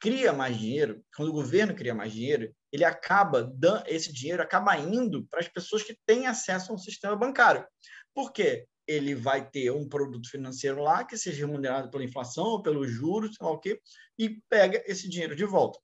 [0.00, 4.76] cria mais dinheiro, quando o governo cria mais dinheiro, ele acaba dando esse dinheiro acaba
[4.76, 7.66] indo para as pessoas que têm acesso ao sistema bancário.
[8.14, 8.66] Por quê?
[8.86, 13.34] Ele vai ter um produto financeiro lá que seja remunerado pela inflação ou pelos juros,
[13.36, 13.80] sei lá o quê,
[14.18, 15.78] e pega esse dinheiro de volta.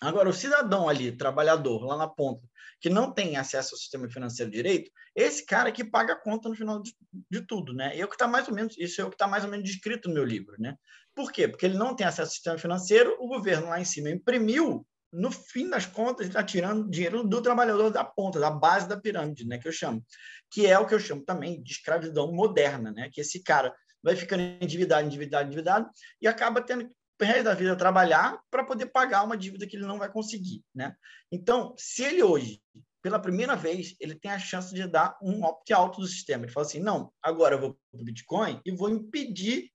[0.00, 2.48] Agora, o cidadão ali, trabalhador, lá na ponta,
[2.80, 6.54] que não tem acesso ao sistema financeiro direito, esse cara que paga a conta no
[6.54, 6.94] final de,
[7.30, 7.94] de tudo, né?
[7.94, 9.50] E é o que está mais ou menos, isso é o que está mais ou
[9.50, 10.74] menos descrito no meu livro, né?
[11.14, 11.46] Por quê?
[11.46, 15.30] Porque ele não tem acesso ao sistema financeiro, o governo lá em cima imprimiu, no
[15.30, 19.58] fim das contas, está tirando dinheiro do trabalhador da ponta, da base da pirâmide, né?
[19.58, 20.02] Que eu chamo,
[20.50, 23.10] que é o que eu chamo também de escravidão moderna, né?
[23.12, 25.90] Que esse cara vai ficando endividado, endividado, endividado,
[26.22, 26.90] e acaba tendo o
[27.26, 30.94] resto da vida trabalhar para poder pagar uma dívida que ele não vai conseguir, né?
[31.30, 32.62] Então, se ele hoje,
[33.02, 36.44] pela primeira vez, ele tem a chance de dar um opt-out do sistema.
[36.44, 39.70] Ele fala assim, não, agora eu vou para o Bitcoin e vou impedir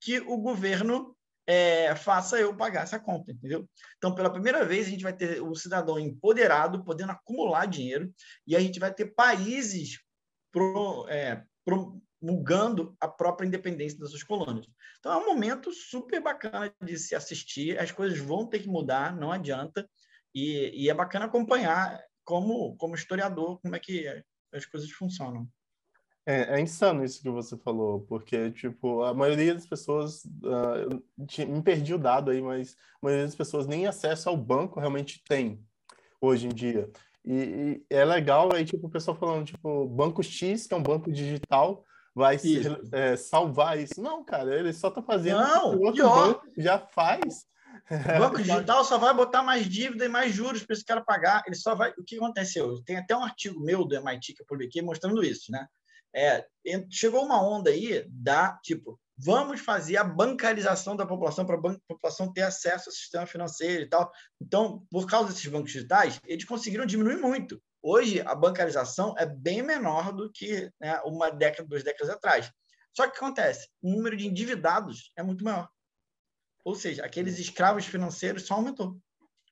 [0.00, 1.16] que o governo
[1.46, 3.68] é, faça eu pagar essa conta, entendeu?
[3.96, 8.12] Então, pela primeira vez, a gente vai ter o cidadão empoderado, podendo acumular dinheiro,
[8.46, 9.98] e a gente vai ter países
[10.52, 11.44] pro, é,
[12.20, 14.66] promulgando a própria independência das suas colônias.
[14.98, 19.16] Então, é um momento super bacana de se assistir, as coisas vão ter que mudar,
[19.16, 19.88] não adianta,
[20.34, 24.06] e, e é bacana acompanhar como, como historiador como é que
[24.52, 25.48] as coisas funcionam.
[26.26, 31.02] É, é, insano isso que você falou, porque, tipo, a maioria das pessoas, uh,
[31.48, 35.24] me perdi o dado aí, mas a maioria das pessoas nem acesso ao banco realmente
[35.26, 35.64] tem
[36.20, 36.90] hoje em dia.
[37.24, 40.82] E, e é legal aí, tipo, o pessoal falando, tipo, banco X, que é um
[40.82, 41.84] banco digital,
[42.14, 42.36] vai
[42.92, 44.00] é, salvar isso.
[44.00, 47.46] Não, cara, ele só está fazendo não, o outro banco já faz.
[47.90, 51.42] O banco digital só vai botar mais dívida e mais juros para esse cara pagar.
[51.46, 51.90] Ele só vai.
[51.98, 52.82] O que aconteceu?
[52.84, 55.66] Tem até um artigo meu do MIT que eu publiquei mostrando isso, né?
[56.14, 56.44] É,
[56.90, 62.32] chegou uma onda aí da tipo, vamos fazer a bancarização da população para a população
[62.32, 64.10] ter acesso ao sistema financeiro e tal.
[64.40, 67.62] Então, por causa desses bancos digitais, eles conseguiram diminuir muito.
[67.82, 72.52] Hoje, a bancarização é bem menor do que né, uma década, duas décadas atrás.
[72.94, 73.68] Só que o que acontece?
[73.82, 75.68] O número de endividados é muito maior.
[76.64, 78.98] Ou seja, aqueles escravos financeiros só aumentou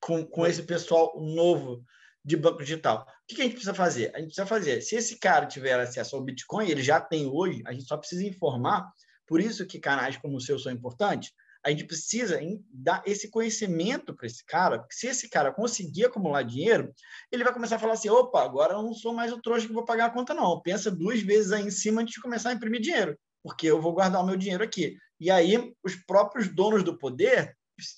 [0.00, 1.82] com, com esse pessoal novo
[2.24, 3.06] de banco digital.
[3.22, 4.14] O que a gente precisa fazer?
[4.14, 7.62] A gente precisa fazer, se esse cara tiver acesso ao Bitcoin, ele já tem hoje,
[7.66, 8.92] a gente só precisa informar,
[9.26, 11.32] por isso que canais como o seu são importantes,
[11.68, 12.40] a gente precisa
[12.72, 16.92] dar esse conhecimento para esse cara, porque se esse cara conseguir acumular dinheiro,
[17.30, 19.72] ele vai começar a falar assim, opa, agora eu não sou mais o trouxa que
[19.72, 20.60] vou pagar a conta, não.
[20.62, 23.92] Pensa duas vezes aí em cima antes de começar a imprimir dinheiro, porque eu vou
[23.92, 24.96] guardar o meu dinheiro aqui.
[25.20, 27.54] E aí, os próprios donos do poder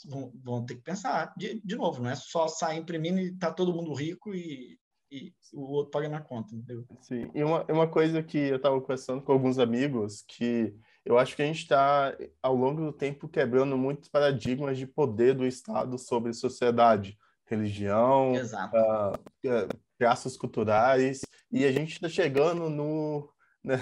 [0.08, 3.52] vão, vão ter que pensar de, de novo, não é só sair imprimindo e tá
[3.52, 4.78] todo mundo rico e,
[5.12, 6.84] e o outro paga na conta, entendeu?
[7.02, 10.74] Sim, e uma, uma coisa que eu estava conversando com alguns amigos, que
[11.04, 15.34] eu acho que a gente está, ao longo do tempo, quebrando muitos paradigmas de poder
[15.34, 23.28] do Estado sobre sociedade, religião, uh, traços culturais, e a gente está chegando no...
[23.62, 23.76] Né,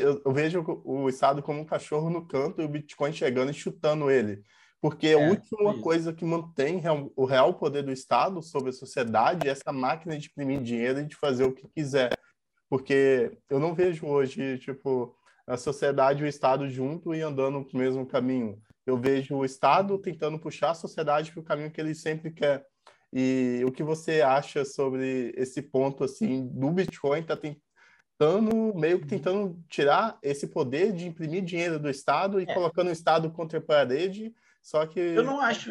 [0.00, 3.54] eu, eu vejo o Estado como um cachorro no canto e o Bitcoin chegando e
[3.54, 4.42] chutando ele.
[4.80, 5.80] Porque é, a última isso.
[5.80, 6.80] coisa que mantém
[7.16, 11.06] o real poder do Estado sobre a sociedade é essa máquina de imprimir dinheiro e
[11.06, 12.12] de fazer o que quiser.
[12.68, 17.78] Porque eu não vejo hoje, tipo, a sociedade e o Estado junto e andando no
[17.78, 18.60] mesmo caminho.
[18.84, 22.64] Eu vejo o Estado tentando puxar a sociedade para o caminho que ele sempre quer.
[23.12, 29.06] E o que você acha sobre esse ponto, assim, do Bitcoin tá tentando, meio que
[29.06, 32.52] tentando tirar esse poder de imprimir dinheiro do Estado e é.
[32.52, 34.34] colocando o Estado contra a parede
[34.66, 34.98] só que.
[34.98, 35.70] Eu não acho.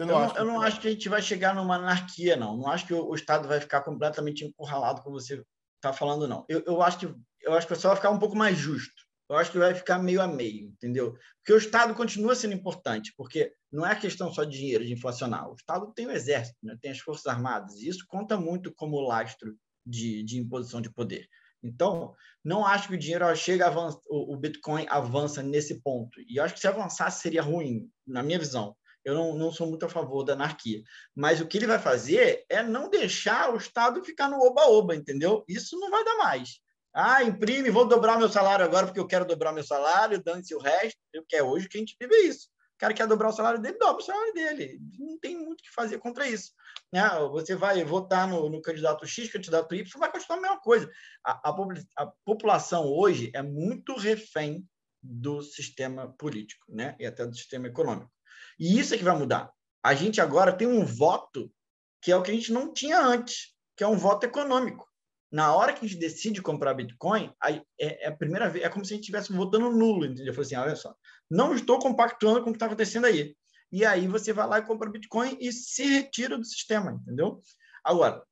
[0.00, 2.56] Não eu, não, eu não acho que a gente vai chegar numa anarquia, não.
[2.56, 5.40] Não acho que o, o Estado vai ficar completamente encurralado, como você
[5.76, 6.44] está falando, não.
[6.48, 9.03] Eu, eu, acho que, eu acho que só vai ficar um pouco mais justo.
[9.28, 11.16] Eu acho que vai ficar meio a meio, entendeu?
[11.38, 15.50] Porque o Estado continua sendo importante, porque não é questão só de dinheiro, de inflacionar.
[15.50, 16.76] O Estado tem o Exército, né?
[16.80, 19.56] tem as Forças Armadas, e isso conta muito como lastro
[19.86, 21.26] de, de imposição de poder.
[21.62, 22.14] Então,
[22.44, 26.20] não acho que o dinheiro chega, avança, o, Bitcoin avança nesse ponto.
[26.28, 28.76] E acho que se avançasse seria ruim, na minha visão.
[29.02, 30.82] Eu não, não sou muito a favor da anarquia.
[31.14, 35.42] Mas o que ele vai fazer é não deixar o Estado ficar no oba-oba, entendeu?
[35.48, 36.60] Isso não vai dar mais.
[36.96, 40.60] Ah, imprime, vou dobrar meu salário agora porque eu quero dobrar meu salário, dane-se o
[40.60, 40.96] resto.
[41.12, 42.48] Eu quero hoje que a gente vive isso.
[42.76, 44.78] O cara quer dobrar o salário dele, dobra o salário dele.
[44.96, 46.52] Não tem muito o que fazer contra isso.
[46.92, 47.02] Né?
[47.32, 50.88] Você vai votar no, no candidato X, candidato Y, vai continuar a mesma coisa.
[51.24, 51.56] A, a,
[51.96, 54.64] a, população hoje é muito refém
[55.02, 56.94] do sistema político né?
[57.00, 58.10] e até do sistema econômico.
[58.56, 59.50] E isso é que vai mudar.
[59.82, 61.52] A gente agora tem um voto
[62.00, 64.86] que é o que a gente não tinha antes, que é um voto econômico.
[65.34, 68.84] Na hora que a gente decide comprar Bitcoin, é, é, a primeira vez, é como
[68.84, 70.28] se a gente estivesse votando nulo, entendeu?
[70.28, 70.94] Eu falei assim, olha só,
[71.28, 73.34] não estou compactuando com o que está acontecendo aí.
[73.72, 77.40] E aí você vai lá e compra Bitcoin e se retira do sistema, entendeu?
[77.82, 78.22] Agora,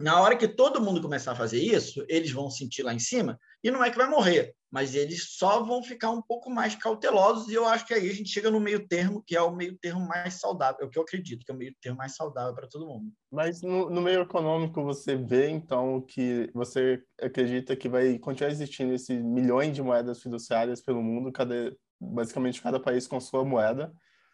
[0.00, 3.38] na hora que todo mundo começar a fazer isso, eles vão sentir lá em cima,
[3.62, 7.48] e não é que vai morrer, mas eles só vão ficar um pouco mais cautelosos,
[7.48, 9.78] e eu acho que aí a gente chega no meio termo, que é o meio
[9.78, 12.54] termo mais saudável, é o que eu acredito, que é o meio termo mais saudável
[12.54, 13.10] para todo mundo.
[13.30, 18.92] Mas no, no, meio econômico você vê, então, que você acredita que vai continuar existindo
[18.92, 23.90] esses milhões de moedas fiduciárias pelo mundo, cada, basicamente cada país com sua moeda,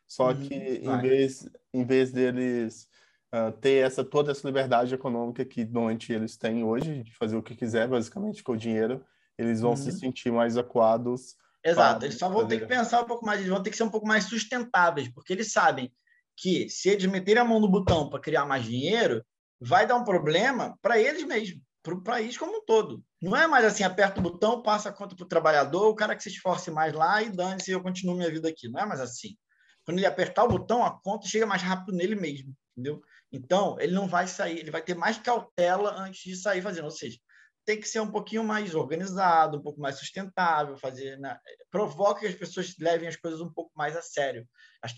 [0.09, 2.89] só uhum, que em vez, em vez deles
[3.33, 7.43] uh, ter essa, toda essa liberdade econômica que normalmente eles têm hoje, de fazer o
[7.43, 9.05] que quiser, basicamente, com o dinheiro,
[9.39, 9.77] eles vão uhum.
[9.77, 11.37] se sentir mais acuados.
[11.65, 13.85] Exato, eles só vão ter que pensar um pouco mais, eles vão ter que ser
[13.85, 15.91] um pouco mais sustentáveis, porque eles sabem
[16.37, 19.25] que se eles meterem a mão no botão para criar mais dinheiro,
[19.61, 23.03] vai dar um problema para eles mesmos, para o país como um todo.
[23.21, 26.15] Não é mais assim, aperta o botão, passa a conta para o trabalhador, o cara
[26.15, 28.69] que se esforce mais lá e dane-se, eu continuo minha vida aqui.
[28.69, 29.37] Não é mais assim.
[29.85, 33.03] Quando ele apertar o botão, a conta chega mais rápido nele mesmo, entendeu?
[33.31, 36.85] Então, ele não vai sair, ele vai ter mais cautela antes de sair fazendo.
[36.85, 37.19] Ou seja,
[37.65, 41.39] tem que ser um pouquinho mais organizado, um pouco mais sustentável, fazer, né?
[41.71, 44.47] provoca que as pessoas levem as coisas um pouco mais a sério.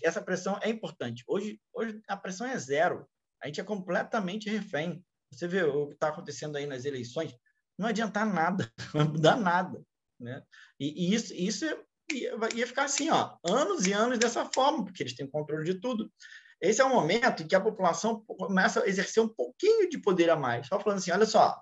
[0.03, 1.23] Essa pressão é importante.
[1.27, 3.07] Hoje, hoje a pressão é zero.
[3.41, 5.03] A gente é completamente refém.
[5.31, 7.33] Você vê o que está acontecendo aí nas eleições,
[7.77, 9.81] não adianta nada, não vai mudar nada.
[10.19, 10.41] Né?
[10.79, 11.65] E, e isso, isso
[12.11, 15.79] ia, ia ficar assim, ó, anos e anos dessa forma, porque eles têm controle de
[15.79, 16.11] tudo.
[16.59, 20.29] Esse é o momento em que a população começa a exercer um pouquinho de poder
[20.29, 20.67] a mais.
[20.67, 21.55] Só falando assim, olha só,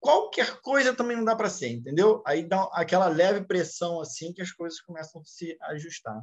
[0.00, 2.22] qualquer coisa também não dá para ser, entendeu?
[2.26, 6.22] Aí dá aquela leve pressão assim que as coisas começam a se ajustar.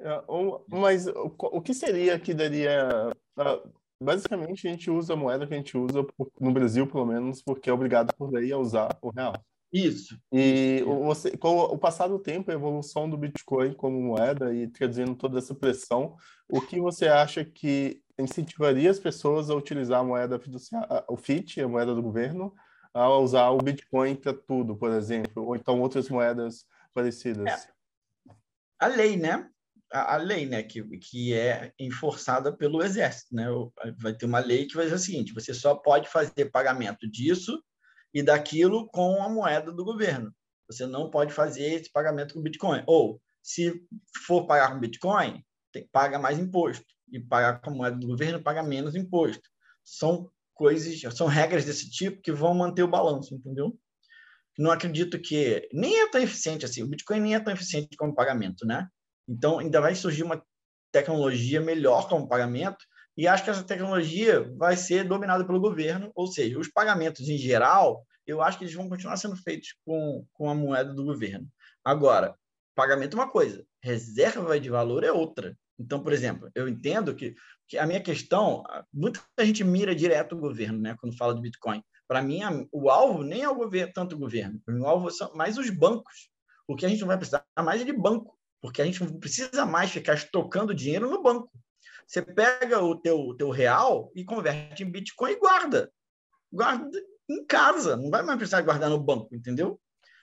[0.00, 0.22] É,
[0.68, 3.12] mas o que seria que daria?
[3.36, 3.60] Ah,
[4.00, 6.06] basicamente, a gente usa a moeda que a gente usa
[6.40, 9.34] no Brasil, pelo menos, porque é obrigado por lei a usar o real.
[9.72, 10.18] Isso.
[10.32, 15.14] E você, com o passar do tempo, a evolução do Bitcoin como moeda e traduzindo
[15.14, 16.16] toda essa pressão,
[16.48, 21.60] o que você acha que incentivaria as pessoas a utilizar a moeda fiduciária, o FIT,
[21.60, 22.54] a moeda do governo,
[22.94, 26.64] a usar o Bitcoin para tudo, por exemplo, ou então outras moedas
[26.94, 27.46] parecidas?
[27.46, 27.68] É.
[28.80, 29.48] A lei, né?
[29.90, 33.46] A, lei, né, que, que é enforçada pelo exército, né?
[33.98, 37.58] Vai ter uma lei que vai dizer o seguinte: você só pode fazer pagamento disso
[38.12, 40.32] e daquilo com a moeda do governo.
[40.70, 42.82] Você não pode fazer esse pagamento com Bitcoin.
[42.86, 43.82] Ou, se
[44.26, 46.84] for pagar com Bitcoin, tem, paga mais imposto.
[47.10, 49.48] E pagar com a moeda do governo, paga menos imposto.
[49.82, 53.78] São coisas, são regras desse tipo que vão manter o balanço, entendeu?
[54.58, 56.82] Não acredito que nem é tão eficiente assim.
[56.82, 58.88] O Bitcoin nem é tão eficiente como pagamento, né?
[59.26, 60.42] Então, ainda vai surgir uma
[60.92, 62.84] tecnologia melhor como pagamento
[63.16, 67.38] e acho que essa tecnologia vai ser dominada pelo governo, ou seja, os pagamentos em
[67.38, 71.46] geral, eu acho que eles vão continuar sendo feitos com, com a moeda do governo.
[71.84, 72.34] Agora,
[72.74, 75.56] pagamento é uma coisa, reserva de valor é outra.
[75.78, 77.34] Então, por exemplo, eu entendo que,
[77.68, 81.82] que a minha questão, muita gente mira direto o governo, né, quando fala de Bitcoin.
[82.06, 85.32] Para mim, a, o alvo nem é o governo, tanto o governo, o alvo são
[85.34, 86.30] mais os bancos.
[86.66, 89.18] O que a gente não vai precisar mais é de banco, porque a gente não
[89.18, 91.50] precisa mais ficar estocando dinheiro no banco.
[92.06, 95.92] Você pega o teu, teu real e converte em Bitcoin e guarda.
[96.50, 96.98] Guarda
[97.28, 99.78] em casa, não vai mais precisar guardar no banco, entendeu?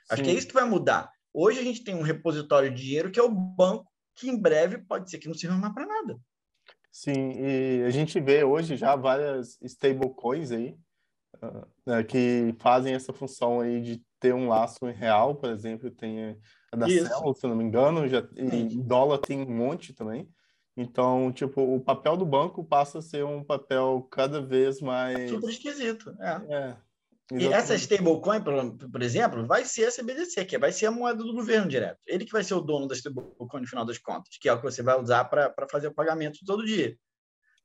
[0.09, 1.11] Acho que é isso que vai mudar.
[1.33, 4.79] Hoje a gente tem um repositório de dinheiro que é o banco, que em breve
[4.79, 6.17] pode ser que não sirva mais para nada.
[6.91, 10.77] Sim, e a gente vê hoje já várias stablecoins aí
[11.43, 16.37] uh, que fazem essa função aí de ter um laço em real, por exemplo, tem
[16.71, 20.29] a da Cell, se não me engano, já, em dólar tem um monte também.
[20.77, 25.29] Então, tipo, o papel do banco passa a ser um papel cada vez mais.
[25.29, 26.15] Super esquisito.
[26.19, 26.53] É.
[26.53, 26.77] é
[27.33, 31.23] e essa stablecoin, por, por exemplo, vai ser a CBDC, que vai ser a moeda
[31.23, 31.99] do governo direto.
[32.05, 34.57] Ele que vai ser o dono da stablecoin no final das contas, que é o
[34.57, 36.95] que você vai usar para fazer o pagamento todo dia.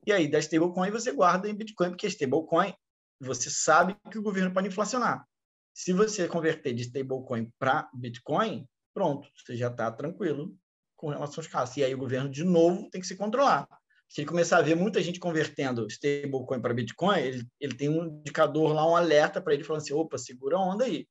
[0.07, 2.73] E aí, da stablecoin, você guarda em Bitcoin, porque stablecoin
[3.21, 5.27] você sabe que o governo pode inflacionar.
[5.75, 10.57] Se você converter de stablecoin para Bitcoin, pronto, você já está tranquilo
[10.97, 11.77] com relação aos casos.
[11.77, 13.69] E aí o governo, de novo, tem que se controlar.
[14.11, 18.07] Se ele começar a ver muita gente convertendo stablecoin para Bitcoin, ele, ele tem um
[18.07, 21.07] indicador lá, um alerta para ele, falando assim, opa, segura a onda aí.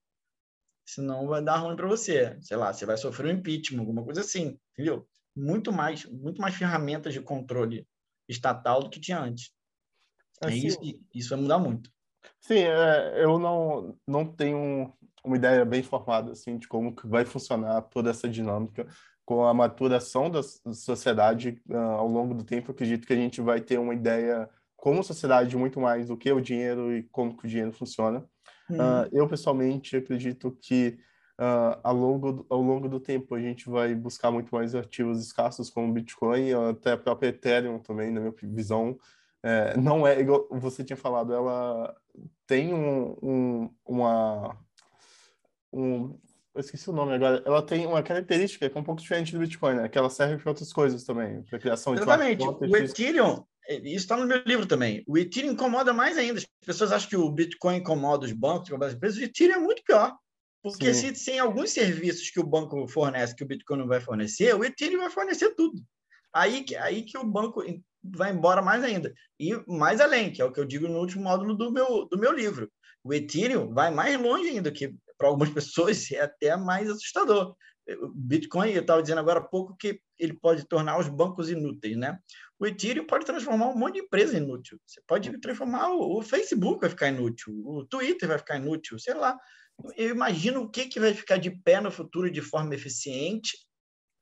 [0.85, 2.37] Senão vai dar ruim para você.
[2.41, 5.07] Sei lá, você vai sofrer um impeachment, alguma coisa assim, entendeu?
[5.33, 7.87] Muito mais, muito mais ferramentas de controle
[8.27, 9.53] estatal do que tinha antes.
[10.43, 10.79] É assim, é isso,
[11.15, 11.89] isso vai mudar muito.
[12.41, 14.93] Sim, é, eu não, não tenho
[15.23, 18.85] uma ideia bem formada assim de como que vai funcionar toda essa dinâmica
[19.29, 22.71] com a maturação da sociedade uh, ao longo do tempo.
[22.71, 26.41] Acredito que a gente vai ter uma ideia como sociedade muito mais do que o
[26.41, 28.25] dinheiro e como que o dinheiro funciona.
[28.71, 30.97] Uh, eu pessoalmente acredito que
[31.39, 35.69] uh, ao, longo, ao longo do tempo a gente vai buscar muito mais ativos escassos
[35.69, 38.97] como Bitcoin, até a própria Ethereum também, na minha visão.
[39.43, 41.95] É, não é igual você tinha falado, ela
[42.47, 43.69] tem um, um,
[46.59, 49.39] eu esqueci o nome agora, ela tem uma característica que é um pouco diferente do
[49.39, 49.89] Bitcoin, né?
[49.89, 52.43] Que ela serve para outras coisas também, para criação de Exatamente.
[52.43, 55.03] O Ethereum, isso está no meu livro também.
[55.07, 56.39] O Ethereum incomoda mais ainda.
[56.39, 59.19] As pessoas acham que o Bitcoin incomoda os bancos, incomoda as empresas.
[59.19, 60.13] O Ethereum é muito pior.
[60.61, 64.53] Porque se tem alguns serviços que o banco fornece que o Bitcoin não vai fornecer,
[64.53, 65.81] o Ethereum vai fornecer tudo.
[66.33, 67.63] Aí, aí que o banco
[68.03, 69.13] vai embora mais ainda.
[69.39, 72.19] E mais além, que é o que eu digo no último módulo do meu, do
[72.19, 72.69] meu livro.
[73.01, 77.55] O Ethereum vai mais longe ainda, que para algumas pessoas é até mais assustador.
[78.01, 81.97] O Bitcoin, eu estava dizendo agora há pouco que ele pode tornar os bancos inúteis,
[81.97, 82.19] né?
[82.59, 84.79] O Ethereum pode transformar um monte de empresa inútil.
[84.85, 89.37] Você pode transformar o, Facebook vai ficar inútil, o Twitter vai ficar inútil, sei lá.
[89.95, 93.57] Eu imagino o que, que vai ficar de pé no futuro de forma eficiente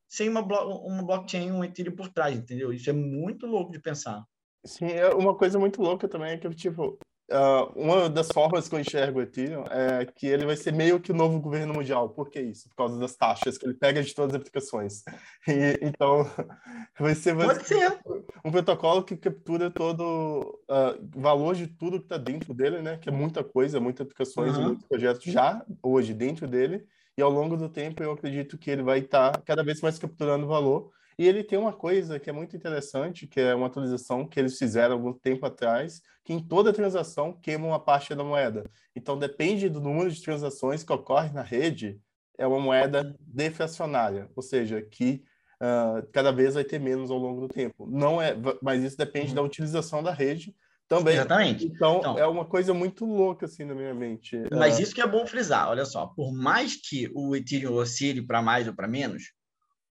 [0.08, 2.72] sem uma, uma blockchain, um Ethereum por trás, entendeu?
[2.72, 4.24] Isso é muito louco de pensar.
[4.66, 6.98] Sim, é uma coisa muito louca também é que, tipo,
[7.30, 10.98] Uh, uma das formas que eu enxergo o Ethereum é que ele vai ser meio
[10.98, 12.10] que o novo governo mundial.
[12.10, 12.70] Por que isso?
[12.70, 15.04] Por causa das taxas que ele pega de todas as aplicações.
[15.46, 16.26] E, então,
[16.98, 18.00] vai ser, vai ser
[18.46, 22.98] um protocolo que captura todo o uh, valor de tudo que está dentro dele, né?
[22.98, 24.64] Que é muita coisa, muitas aplicações, uhum.
[24.64, 26.86] muitos projetos já hoje dentro dele.
[27.18, 30.00] E ao longo do tempo, eu acredito que ele vai estar tá cada vez mais
[30.00, 34.28] capturando valor e ele tem uma coisa que é muito interessante, que é uma atualização
[34.28, 38.70] que eles fizeram algum tempo atrás, que em toda transação queima uma parte da moeda.
[38.95, 41.99] Então, depende do número de transações que ocorre na rede,
[42.38, 45.24] é uma moeda deflacionária, ou seja, que
[45.59, 47.88] uh, cada vez vai ter menos ao longo do tempo.
[47.89, 49.36] Não é, mas isso depende uhum.
[49.36, 50.55] da utilização da rede
[50.88, 51.15] também.
[51.15, 51.65] Exatamente.
[51.65, 54.38] Então, então, é uma coisa muito louca assim na minha mente.
[54.51, 54.82] Mas uh...
[54.84, 58.68] isso que é bom frisar, olha só, por mais que o Ethereum oscile para mais
[58.68, 59.34] ou para menos,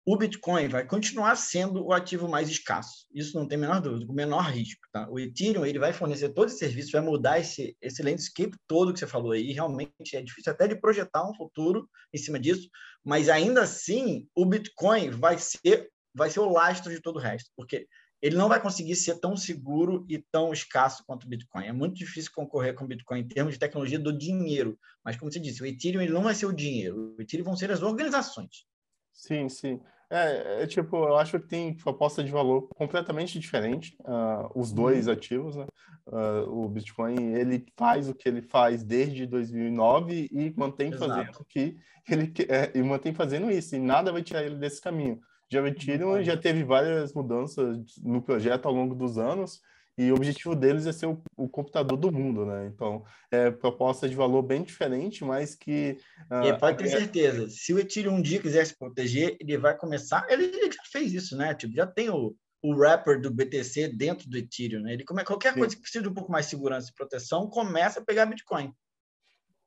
[0.03, 3.05] o Bitcoin vai continuar sendo o ativo mais escasso.
[3.13, 4.81] Isso não tem a menor dúvida, com o menor risco.
[4.91, 5.07] Tá?
[5.09, 8.99] O Ethereum ele vai fornecer todo esse serviço, vai mudar esse, esse landscape todo que
[8.99, 9.51] você falou aí.
[9.51, 12.67] Realmente é difícil até de projetar um futuro em cima disso,
[13.03, 17.51] mas ainda assim o Bitcoin vai ser, vai ser o lastro de todo o resto,
[17.55, 17.87] porque
[18.21, 21.65] ele não vai conseguir ser tão seguro e tão escasso quanto o Bitcoin.
[21.65, 24.77] É muito difícil concorrer com o Bitcoin em termos de tecnologia do dinheiro.
[25.03, 27.15] Mas, como você disse, o Ethereum ele não vai ser o dinheiro.
[27.17, 28.67] O Ethereum vão ser as organizações.
[29.11, 29.79] Sim, sim.
[30.09, 35.07] É, é, tipo, eu acho que tem proposta de valor completamente diferente, uh, os dois
[35.07, 35.13] uhum.
[35.13, 35.65] ativos, né?
[36.05, 41.07] Uh, o Bitcoin, ele faz o que ele faz desde 2009 e mantém Exato.
[41.07, 41.77] fazendo que
[42.09, 45.21] ele é, e mantém fazendo isso, e nada vai tirar ele desse caminho.
[45.49, 49.61] Já o Ethereum já teve várias mudanças no projeto ao longo dos anos,
[50.01, 52.65] e o objetivo deles é ser o, o computador do mundo, né?
[52.65, 55.97] Então, é proposta de valor bem diferente, mas que...
[56.29, 59.77] Uh, e pode ter certeza, se o Ethereum um dia quiser se proteger, ele vai
[59.77, 60.25] começar...
[60.29, 61.53] Ele, já fez isso, né?
[61.53, 64.93] Tipo, já tem o, o wrapper do BTC dentro do Ethereum, né?
[64.93, 65.59] Ele come, qualquer Sim.
[65.59, 68.73] coisa que precisa de um pouco mais de segurança e proteção, começa a pegar Bitcoin.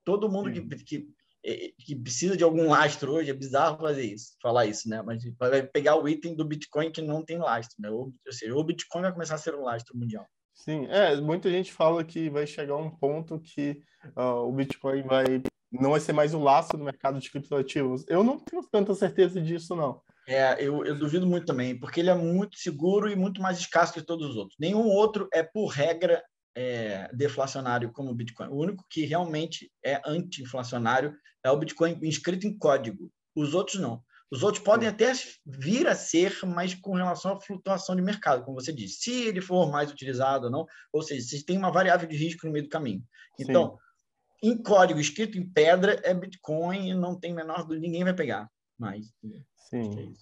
[0.04, 1.08] Todo mundo que, que
[1.78, 5.02] que precisa de algum lastro hoje, é bizarro fazer isso, falar isso, né?
[5.02, 7.90] Mas vai pegar o item do Bitcoin que não tem lastro, né?
[7.90, 10.26] Ou, ou seja, o Bitcoin vai começar a ser um lastro mundial.
[10.54, 13.82] Sim, é, muita gente fala que vai chegar um ponto que
[14.16, 15.42] uh, o Bitcoin vai
[15.80, 18.04] não vai ser mais o lastro do mercado de criptoativos.
[18.08, 20.00] Eu não tenho tanta certeza disso, não.
[20.26, 23.92] É, eu, eu duvido muito também, porque ele é muito seguro e muito mais escasso
[23.92, 24.56] que todos os outros.
[24.58, 26.22] Nenhum outro é, por regra,
[26.54, 28.48] é, deflacionário como o Bitcoin.
[28.48, 33.10] O único que realmente é anti-inflacionário é o Bitcoin inscrito em código.
[33.34, 34.02] Os outros não.
[34.30, 35.12] Os outros podem até
[35.46, 39.02] vir a ser, mas com relação à flutuação de mercado, como você disse.
[39.02, 42.46] Se ele for mais utilizado ou não, ou seja, se tem uma variável de risco
[42.46, 43.02] no meio do caminho.
[43.38, 43.78] Então,
[44.42, 44.50] Sim.
[44.50, 48.50] em código escrito em pedra, é Bitcoin e não tem menor dúvida, ninguém vai pegar
[48.78, 49.06] mais.
[49.70, 50.14] Sim.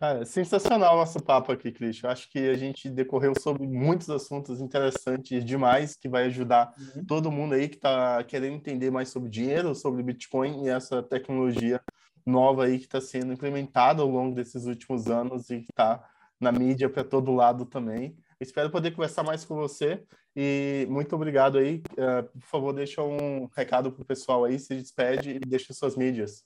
[0.00, 2.08] Cara, sensacional o nosso papo aqui, Cristian.
[2.08, 7.04] Acho que a gente decorreu sobre muitos assuntos interessantes demais que vai ajudar uhum.
[7.04, 11.82] todo mundo aí que está querendo entender mais sobre dinheiro, sobre Bitcoin e essa tecnologia
[12.24, 16.02] nova aí que está sendo implementada ao longo desses últimos anos e que está
[16.40, 18.16] na mídia para todo lado também.
[18.40, 20.02] Espero poder conversar mais com você
[20.34, 21.82] e muito obrigado aí.
[21.92, 25.94] Uh, por favor, deixa um recado para o pessoal aí, se despede e deixa suas
[25.94, 26.42] mídias.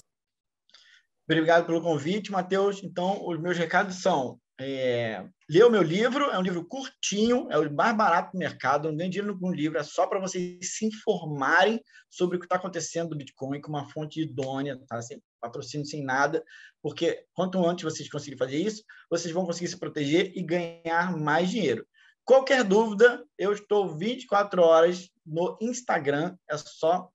[1.27, 2.83] Obrigado pelo convite, Matheus.
[2.83, 7.59] Então, os meus recados são: é, ler o meu livro, é um livro curtinho, é
[7.59, 10.87] o mais barato do mercado, não ganho dinheiro com livro, é só para vocês se
[10.87, 15.03] informarem sobre o que está acontecendo do Bitcoin com uma fonte idônea, tá?
[15.03, 16.45] sem patrocínio, sem nada,
[16.81, 21.51] porque quanto antes vocês conseguirem fazer isso, vocês vão conseguir se proteger e ganhar mais
[21.51, 21.85] dinheiro.
[22.25, 27.11] Qualquer dúvida, eu estou 24 horas no Instagram, é só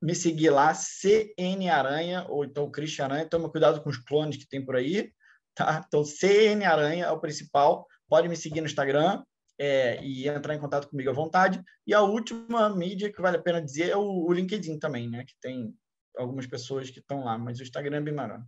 [0.00, 3.26] me seguir lá, CN Aranha, ou então Christian Aranha.
[3.26, 5.12] Toma cuidado com os clones que tem por aí,
[5.54, 5.84] tá?
[5.86, 7.86] Então, CN Aranha é o principal.
[8.08, 9.22] Pode me seguir no Instagram
[9.58, 11.62] é, e entrar em contato comigo à vontade.
[11.86, 15.24] E a última mídia que vale a pena dizer é o, o LinkedIn também, né?
[15.24, 15.74] Que tem
[16.16, 18.42] algumas pessoas que estão lá, mas o Instagram é bem maior.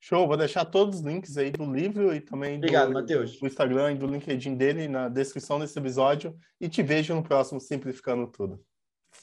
[0.00, 3.92] Show, vou deixar todos os links aí do livro e também Obrigado, do, do Instagram
[3.92, 6.38] e do LinkedIn dele na descrição desse episódio.
[6.60, 8.64] E te vejo no próximo Simplificando Tudo.